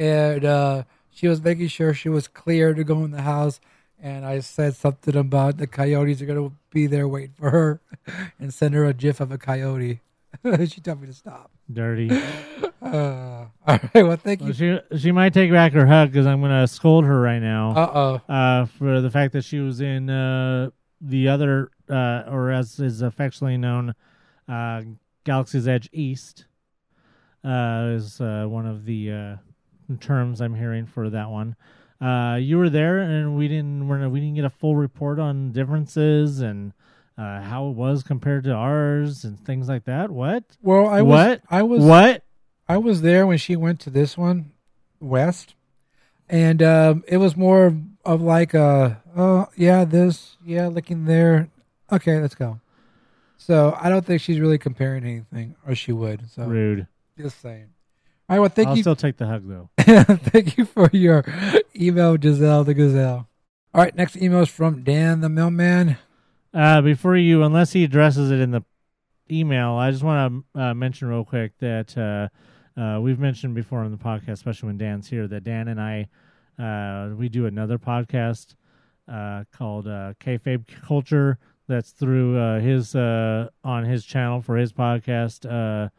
[0.00, 3.60] and uh, she was making sure she was clear to go in the house.
[4.02, 7.80] And I said something about the coyotes are gonna be there waiting for her,
[8.40, 10.00] and send her a gif of a coyote.
[10.66, 11.50] she told me to stop.
[11.72, 12.10] Dirty.
[12.82, 14.02] Uh, all right.
[14.02, 14.46] Well, thank you.
[14.46, 17.72] Well, she she might take back her hug because I'm gonna scold her right now.
[17.72, 18.34] Uh-oh.
[18.34, 23.02] Uh for the fact that she was in uh the other uh or as is
[23.02, 23.94] affectionately known,
[24.48, 24.82] uh
[25.24, 26.46] Galaxy's Edge East.
[27.44, 29.36] Uh is uh one of the uh
[30.00, 31.56] terms I'm hearing for that one.
[32.00, 35.52] Uh you were there and we didn't we're, we didn't get a full report on
[35.52, 36.72] differences and
[37.20, 40.10] uh, how it was compared to ours and things like that.
[40.10, 40.42] What?
[40.62, 41.42] Well, I was, what?
[41.50, 42.24] I was what?
[42.66, 44.52] I was there when she went to this one,
[45.00, 45.54] West,
[46.30, 51.50] and um, it was more of like a, oh yeah, this, yeah, looking there.
[51.92, 52.58] Okay, let's go.
[53.36, 56.30] So I don't think she's really comparing anything, or she would.
[56.30, 56.86] So Rude.
[57.18, 57.68] Just saying.
[58.30, 58.82] All right, well, thank I'll you.
[58.82, 59.68] still take the hug though.
[59.78, 61.22] thank you for your
[61.76, 63.28] email, Giselle the Gazelle.
[63.74, 65.98] All right, next email is from Dan the Mailman.
[66.52, 68.64] Uh, before you, unless he addresses it in the
[69.30, 73.80] email, I just want to uh, mention real quick that uh, uh, we've mentioned before
[73.80, 76.08] on the podcast, especially when Dan's here, that Dan and I
[76.58, 78.56] uh, we do another podcast
[79.06, 81.38] uh, called uh, Kayfabe Culture.
[81.68, 85.90] That's through his on his channel for his podcast,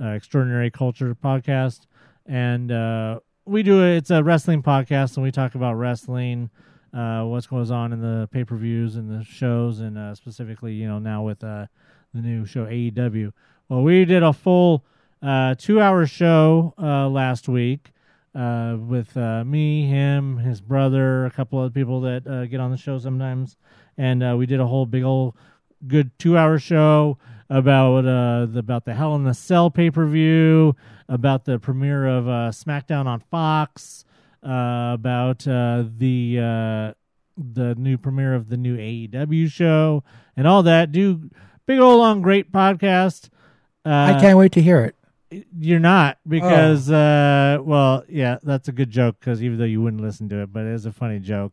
[0.00, 1.86] Extraordinary Culture Podcast,
[2.26, 3.98] and we do it.
[3.98, 6.50] It's a wrestling podcast, and we talk about wrestling
[6.92, 10.74] uh, what goes on in the pay per views and the shows, and uh, specifically,
[10.74, 11.66] you know, now with uh,
[12.14, 13.32] the new show AEW.
[13.68, 14.84] Well, we did a full
[15.22, 17.92] uh, two hour show uh, last week
[18.34, 22.76] uh, with uh, me, him, his brother, a couple other people that get on the
[22.76, 23.56] show sometimes,
[23.96, 25.34] and we did a whole big old
[25.86, 27.18] good two hour show
[27.52, 30.74] about uh, the, about the Hell in the Cell pay per view,
[31.08, 34.04] about the premiere of uh, SmackDown on Fox
[34.42, 36.92] uh, about uh, the uh,
[37.36, 40.04] the new premiere of the new AEW show
[40.36, 40.92] and all that.
[40.92, 41.30] Do
[41.66, 43.28] big old long great podcast.
[43.84, 44.96] Uh, I can't wait to hear it.
[45.58, 50.02] You're not because uh, well, yeah, that's a good joke because even though you wouldn't
[50.02, 51.52] listen to it, but it is a funny joke.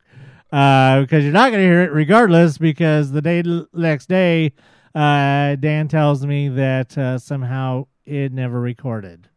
[0.51, 4.51] Uh, because you're not going to hear it regardless because the day next day,
[4.95, 9.28] uh, Dan tells me that uh, somehow it never recorded.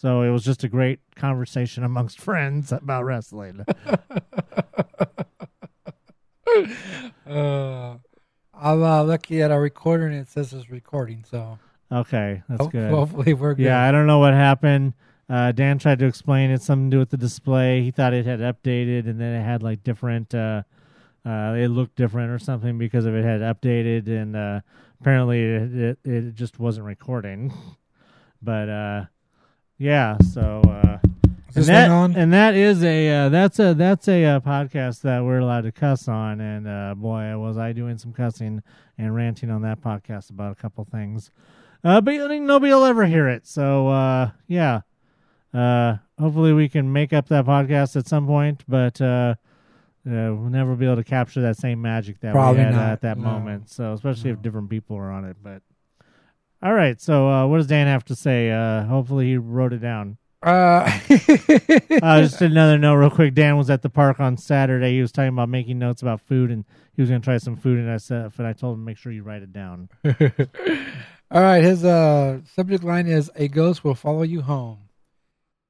[0.00, 3.66] So it was just a great conversation amongst friends about wrestling.
[7.26, 7.96] uh,
[8.54, 11.24] I'm uh, looking at our recorder and it says it's recording.
[11.28, 11.58] So
[11.90, 12.90] okay, that's Ho- good.
[12.90, 13.64] hopefully we're good.
[13.64, 14.94] Yeah, I don't know what happened.
[15.28, 17.82] Uh, Dan tried to explain it, something to do with the display.
[17.82, 20.32] He thought it had updated, and then it had like different.
[20.32, 20.62] Uh,
[21.26, 24.60] uh, it looked different or something because of it had updated, and uh,
[25.00, 27.52] apparently it, it it just wasn't recording.
[28.40, 29.04] But uh,
[29.78, 30.98] yeah, so uh,
[31.54, 32.16] and that on?
[32.16, 35.72] and that is a uh, that's a that's a uh, podcast that we're allowed to
[35.72, 38.62] cuss on, and uh, boy, was I doing some cussing
[38.98, 41.30] and ranting on that podcast about a couple things.
[41.84, 43.46] Uh, but nobody will ever hear it.
[43.46, 44.80] So uh, yeah,
[45.54, 48.64] uh, hopefully we can make up that podcast at some point.
[48.66, 49.34] But uh,
[50.06, 52.92] uh, we'll never be able to capture that same magic that Probably we had not,
[52.92, 53.24] at that no.
[53.24, 53.70] moment.
[53.70, 55.36] So especially if different people are on it.
[55.42, 55.62] But
[56.62, 58.50] all right, so uh, what does Dan have to say?
[58.50, 60.18] Uh, hopefully he wrote it down.
[60.42, 60.90] Uh,
[62.02, 63.34] uh, just another note, real quick.
[63.34, 64.92] Dan was at the park on Saturday.
[64.92, 67.56] He was talking about making notes about food, and he was going to try some
[67.56, 67.78] food.
[67.78, 69.88] And I said, and I told him, make sure you write it down.
[71.30, 74.78] All right, his uh, subject line is "A ghost will follow you home."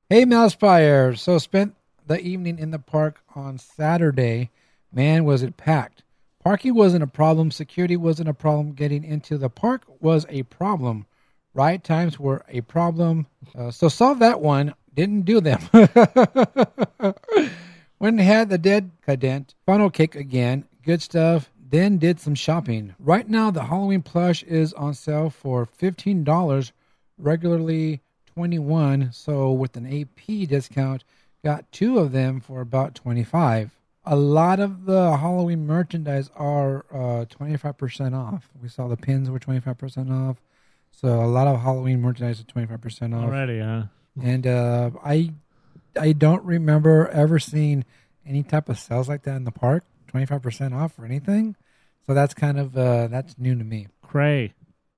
[0.09, 1.19] Hey, Mousepire.
[1.19, 1.75] So spent
[2.07, 4.51] the evening in the park on Saturday.
[4.93, 6.03] Man, was it packed!
[6.49, 7.51] Parking wasn't a problem.
[7.51, 8.73] Security wasn't a problem.
[8.73, 11.05] Getting into the park was a problem.
[11.53, 13.27] Ride times were a problem.
[13.55, 14.73] Uh, so solve that one.
[14.95, 15.61] Didn't do them.
[15.75, 15.93] Went
[18.01, 20.65] and had the dead cadent funnel cake again.
[20.83, 21.51] Good stuff.
[21.61, 22.95] Then did some shopping.
[22.99, 26.73] Right now, the Halloween plush is on sale for $15,
[27.19, 31.05] regularly 21 So with an AP discount,
[31.45, 33.71] got two of them for about 25
[34.09, 39.39] a lot of the halloween merchandise are uh, 25% off we saw the pins were
[39.39, 40.39] 25% off
[40.91, 43.85] so a lot of halloween merchandise is 25% off Already, huh?
[44.23, 45.31] and uh, i
[45.99, 47.85] i don't remember ever seeing
[48.27, 51.55] any type of sales like that in the park 25% off or anything
[52.07, 54.55] so that's kind of uh, that's new to me Cray.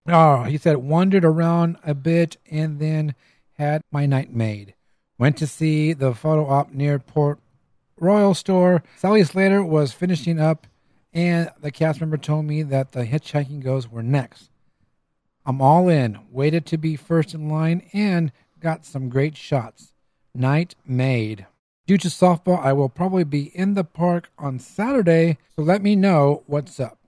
[0.06, 3.14] Oh, he said wandered around a bit and then
[3.58, 4.74] had my night made.
[5.18, 7.38] Went to see the photo op near Port
[8.00, 8.82] Royal store.
[8.96, 10.66] Sally Slater was finishing up,
[11.12, 14.50] and the cast member told me that the hitchhiking ghosts were next.
[15.46, 16.18] I'm all in.
[16.30, 19.92] Waited to be first in line and got some great shots.
[20.34, 21.46] Night made.
[21.86, 25.96] Due to softball, I will probably be in the park on Saturday, so let me
[25.96, 26.98] know what's up.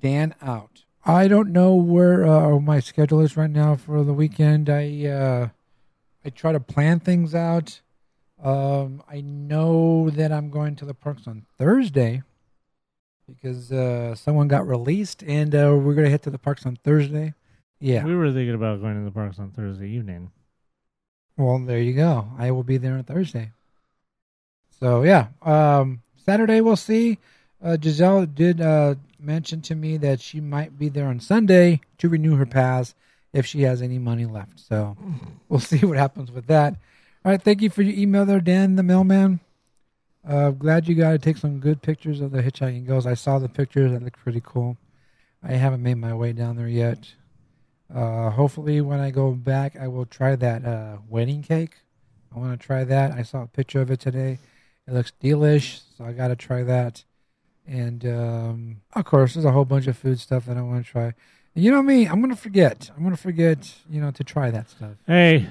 [0.00, 0.84] Dan out.
[1.04, 4.68] I don't know where uh, my schedule is right now for the weekend.
[4.68, 5.48] I uh,
[6.24, 7.80] I try to plan things out.
[8.42, 12.22] Um, I know that I'm going to the parks on Thursday
[13.26, 17.34] because uh, someone got released, and uh, we're gonna head to the parks on Thursday.
[17.80, 18.04] Yeah.
[18.04, 20.30] We were thinking about going to the parks on Thursday evening.
[21.36, 22.28] Well, there you go.
[22.36, 23.52] I will be there on Thursday.
[24.80, 27.18] So yeah, um, Saturday we'll see.
[27.62, 32.08] Uh, Giselle did uh, mention to me that she might be there on Sunday to
[32.08, 32.94] renew her pass
[33.32, 34.60] if she has any money left.
[34.60, 34.96] So
[35.48, 36.76] we'll see what happens with that.
[37.24, 39.40] All right, thank you for your email there, Dan the mailman.
[40.26, 43.06] Uh, glad you got to take some good pictures of the hitchhiking girls.
[43.06, 44.76] I saw the pictures; that look pretty cool.
[45.42, 47.14] I haven't made my way down there yet.
[47.92, 51.78] Uh, hopefully, when I go back, I will try that uh, wedding cake.
[52.34, 53.12] I want to try that.
[53.12, 54.38] I saw a picture of it today.
[54.86, 57.04] It looks delish, so I got to try that.
[57.66, 60.90] And um, of course, there's a whole bunch of food stuff that I want to
[60.90, 61.14] try.
[61.54, 62.90] And you know me, I'm gonna forget.
[62.96, 64.92] I'm gonna forget, you know, to try that stuff.
[65.06, 65.48] Hey,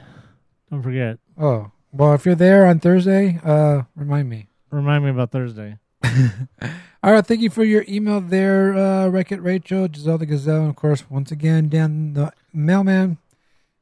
[0.69, 1.19] don't forget.
[1.37, 4.49] Oh, well, if you're there on Thursday, uh, remind me.
[4.69, 5.77] Remind me about Thursday.
[7.03, 10.61] All right, thank you for your email there, uh, Wreck It Rachel, Giselle the Gazelle,
[10.61, 13.17] and of course, once again, Dan the mailman.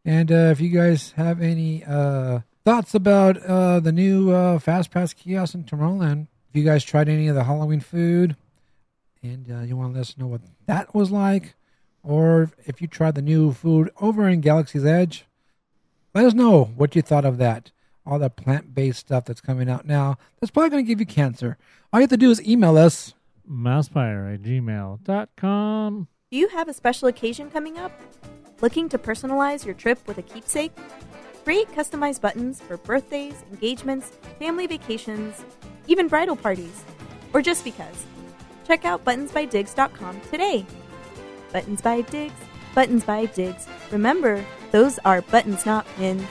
[0.04, 4.92] And uh, if you guys have any uh, thoughts about uh, the new uh, Fast
[4.92, 8.36] Pass kiosk in Tomorrowland, if you guys tried any of the Halloween food
[9.24, 11.56] and uh, you want to let us know what that was like,
[12.04, 15.26] or if you tried the new food over in Galaxy's Edge,
[16.16, 17.72] let us know what you thought of that.
[18.06, 21.06] All the plant based stuff that's coming out now that's probably going to give you
[21.06, 21.58] cancer.
[21.92, 23.14] All you have to do is email us.
[23.50, 26.08] Mousepire at gmail.com.
[26.32, 27.92] Do you have a special occasion coming up?
[28.62, 30.72] Looking to personalize your trip with a keepsake?
[31.44, 35.44] Create customized buttons for birthdays, engagements, family vacations,
[35.88, 36.84] even bridal parties,
[37.34, 38.06] or just because.
[38.66, 40.66] Check out buttonsbydigs.com today.
[41.52, 42.34] Buttons by Digs,
[42.74, 43.68] Buttons by Digs.
[43.92, 44.44] Remember,
[44.76, 46.22] those are buttons, not pins.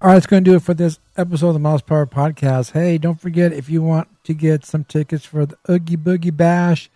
[0.00, 2.72] All right, it's going to do it for this episode of the Mousepire Podcast.
[2.72, 6.88] Hey, don't forget if you want to get some tickets for the Oogie Boogie Bash,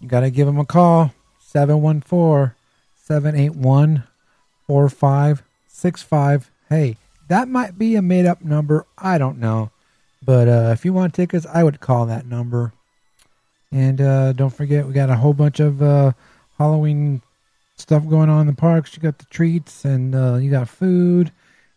[0.00, 2.56] you got to give them a call 714
[2.96, 4.02] 781
[4.66, 6.50] 4565.
[6.68, 6.96] Hey,
[7.28, 8.86] that might be a made up number.
[8.98, 9.70] I don't know.
[10.20, 12.72] But uh, if you want tickets, I would call that number.
[13.70, 16.10] And uh, don't forget, we got a whole bunch of uh,
[16.58, 17.22] Halloween
[17.76, 18.96] stuff going on in the parks.
[18.96, 21.32] You got the treats, and uh, you got food,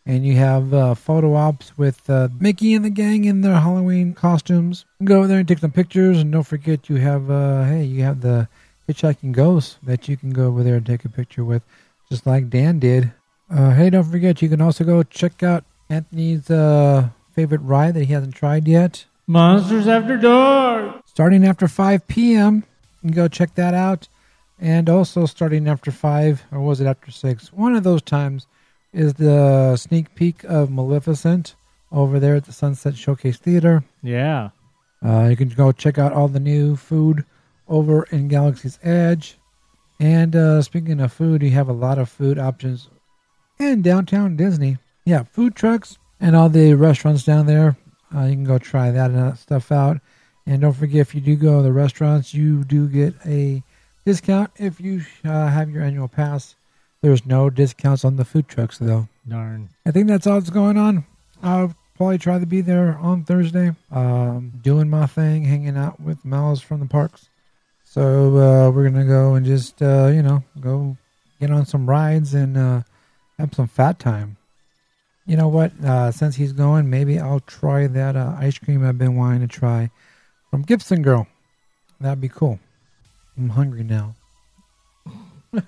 [0.06, 4.14] and you have uh, photo ops with uh, Mickey and the gang in their Halloween
[4.14, 4.84] costumes.
[5.04, 8.02] Go over there and take some pictures, and don't forget you have uh, hey, you
[8.02, 8.48] have the
[8.88, 11.62] hitchhiking ghost that you can go over there and take a picture with,
[12.10, 13.12] just like Dan did.
[13.50, 18.04] Uh, hey, don't forget you can also go check out Anthony's uh, favorite ride that
[18.04, 19.04] he hasn't tried yet.
[19.26, 21.02] Monsters After Dark.
[21.06, 22.64] Starting after 5 p.m.
[23.02, 24.08] You can go check that out.
[24.60, 27.52] And also starting after 5, or was it after 6?
[27.52, 28.46] One of those times
[28.92, 31.54] is the sneak peek of Maleficent
[31.92, 33.84] over there at the Sunset Showcase Theater.
[34.02, 34.50] Yeah.
[35.04, 37.24] Uh, you can go check out all the new food
[37.68, 39.38] over in Galaxy's Edge.
[40.00, 42.88] And uh, speaking of food, you have a lot of food options
[43.58, 44.78] in downtown Disney.
[45.04, 47.76] Yeah, food trucks and all the restaurants down there.
[48.14, 49.98] Uh, you can go try that and that stuff out.
[50.46, 53.62] And don't forget, if you do go to the restaurants, you do get a
[54.08, 56.54] discount if you uh, have your annual pass.
[57.02, 59.06] There's no discounts on the food trucks, though.
[59.28, 59.68] Darn.
[59.84, 61.04] I think that's all that's going on.
[61.42, 66.24] I'll probably try to be there on Thursday, um, doing my thing, hanging out with
[66.24, 67.28] Miles from the parks.
[67.84, 68.00] So
[68.38, 70.96] uh, we're gonna go and just uh, you know go
[71.38, 72.82] get on some rides and uh,
[73.38, 74.38] have some fat time.
[75.26, 75.72] You know what?
[75.84, 79.48] Uh, since he's going, maybe I'll try that uh, ice cream I've been wanting to
[79.48, 79.90] try
[80.50, 81.26] from Gibson Girl.
[82.00, 82.58] That'd be cool.
[83.38, 84.16] I'm hungry now.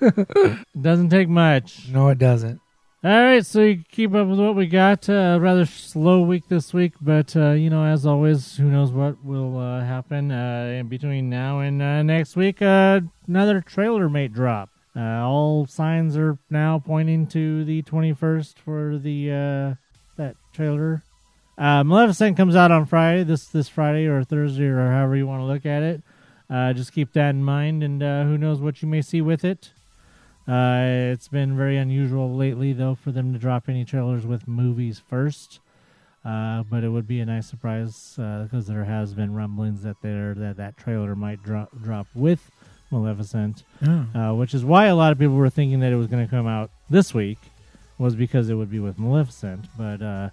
[0.81, 1.89] Doesn't take much.
[1.89, 2.61] No, it doesn't.
[3.03, 5.09] All right, so you keep up with what we got.
[5.09, 9.25] Uh, rather slow week this week, but uh, you know, as always, who knows what
[9.25, 12.61] will uh, happen uh, in between now and uh, next week?
[12.61, 14.68] Uh, another trailer may drop.
[14.95, 19.75] Uh, all signs are now pointing to the 21st for the uh,
[20.18, 21.03] that trailer.
[21.57, 25.41] Uh, Maleficent comes out on Friday, this this Friday or Thursday or however you want
[25.41, 26.03] to look at it.
[26.51, 29.44] Uh, just keep that in mind, and uh, who knows what you may see with
[29.44, 29.70] it.
[30.48, 35.01] Uh, it's been very unusual lately, though, for them to drop any trailers with movies
[35.09, 35.61] first.
[36.24, 40.34] Uh, but it would be a nice surprise because there has been rumblings that there
[40.34, 42.51] that that trailer might drop drop with
[42.90, 44.07] Maleficent, Oh.
[44.14, 46.28] uh, which is why a lot of people were thinking that it was going to
[46.30, 47.38] come out this week,
[47.96, 49.64] was because it would be with Maleficent.
[49.78, 50.28] But uh,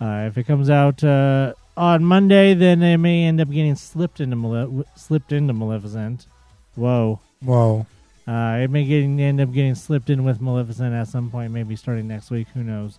[0.00, 4.20] uh, if it comes out uh, on Monday, then they may end up getting slipped
[4.20, 6.26] into Male- slipped into Maleficent.
[6.74, 7.20] Whoa.
[7.40, 7.86] Whoa.
[8.26, 11.76] Uh, it may getting, end up getting slipped in with Maleficent at some point, maybe
[11.76, 12.48] starting next week.
[12.52, 12.98] Who knows?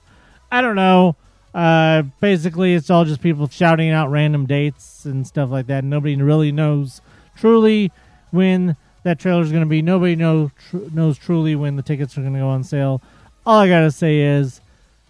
[0.52, 1.18] I don't know.
[1.54, 5.84] Uh, basically, it's all just people shouting out random dates and stuff like that.
[5.84, 7.02] Nobody really knows
[7.36, 7.92] truly
[8.32, 9.82] when that trailer is going to be.
[9.82, 13.02] Nobody know, tr- knows truly when the tickets are going to go on sale.
[13.46, 14.62] All I got to say is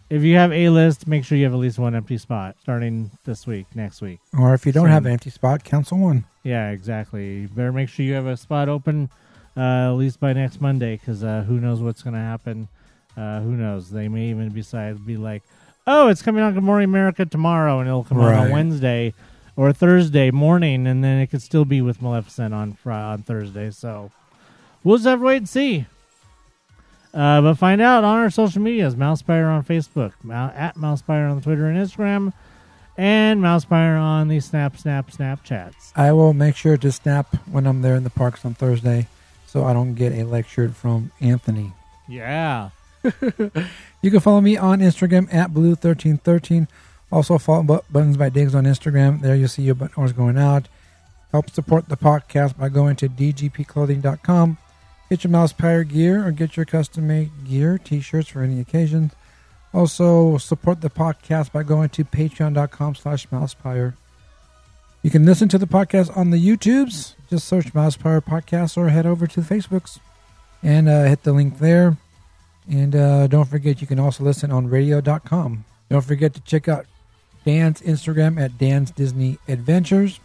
[0.09, 3.11] if you have A list, make sure you have at least one empty spot starting
[3.25, 4.19] this week, next week.
[4.37, 4.91] Or if you don't Soon.
[4.91, 6.25] have an empty spot, cancel one.
[6.43, 7.41] Yeah, exactly.
[7.41, 9.09] You better make sure you have a spot open
[9.55, 12.67] uh, at least by next Monday because uh, who knows what's going to happen.
[13.17, 13.89] Uh, who knows?
[13.89, 15.43] They may even decide be like,
[15.85, 19.13] oh, it's coming on Good Morning America tomorrow, and it'll come out on Wednesday
[19.55, 23.71] or Thursday morning, and then it could still be with Maleficent on on Thursday.
[23.71, 24.11] So
[24.83, 25.85] we'll just have to wait and see.
[27.13, 30.13] Uh, but find out on our social medias: Mousepire on Facebook,
[30.55, 32.33] at Mousepire on Twitter and Instagram,
[32.97, 35.91] and Mousepire on the Snap Snap Snapchats.
[35.95, 39.07] I will make sure to snap when I'm there in the parks on Thursday
[39.47, 41.73] so I don't get a lecture from Anthony.
[42.07, 42.69] Yeah.
[44.01, 46.67] You can follow me on Instagram at blue1313.
[47.11, 49.21] Also, follow Buttons by Diggs on Instagram.
[49.21, 50.69] There you'll see your button orders going out.
[51.31, 54.57] Help support the podcast by going to dgpclothing.com.
[55.09, 59.11] Get your Mousepire gear or get your custom made gear, t shirts for any occasion.
[59.73, 63.93] Also, support the podcast by going to patreon.com slash mousepire.
[65.01, 67.13] You can listen to the podcast on the YouTubes.
[67.29, 69.99] Just search Mousepire Podcast or head over to the Facebooks
[70.61, 71.97] and uh, hit the link there.
[72.69, 75.65] And uh, don't forget, you can also listen on radio.com.
[75.89, 76.85] Don't forget to check out
[77.45, 80.19] Dan's Instagram at Dan's Disney Adventures.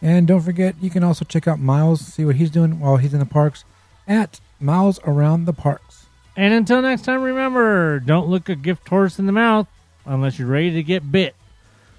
[0.00, 3.12] And don't forget, you can also check out Miles, see what he's doing while he's
[3.12, 3.64] in the parks
[4.08, 6.06] at Miles Around the Parks.
[6.36, 9.68] And until next time, remember don't look a gift horse in the mouth
[10.06, 11.36] unless you're ready to get bit.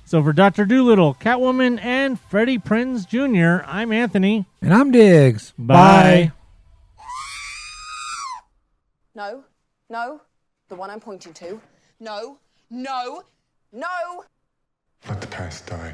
[0.05, 0.65] So for Dr.
[0.65, 4.45] Dolittle, Catwoman, and Freddie Prinze Jr., I'm Anthony.
[4.61, 5.53] And I'm Diggs.
[5.57, 6.31] Bye.
[9.13, 9.43] No,
[9.89, 10.21] no,
[10.69, 11.61] the one I'm pointing to.
[11.99, 12.37] No,
[12.69, 13.23] no,
[13.71, 14.23] no!
[15.07, 15.93] Let the past die.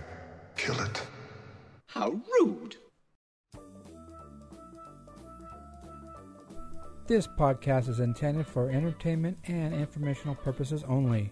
[0.56, 1.02] Kill it.
[1.88, 2.78] How rude!
[7.08, 11.32] This podcast is intended for entertainment and informational purposes only.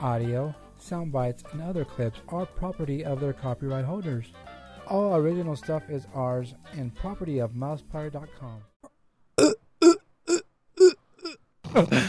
[0.00, 4.32] Audio, sound bites, and other clips are property of their copyright holders.
[4.88, 8.62] All original stuff is ours and property of mousepire.com.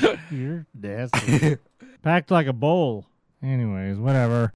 [0.31, 1.57] You're nasty.
[2.01, 3.05] Packed like a bowl.
[3.43, 4.51] Anyways, whatever.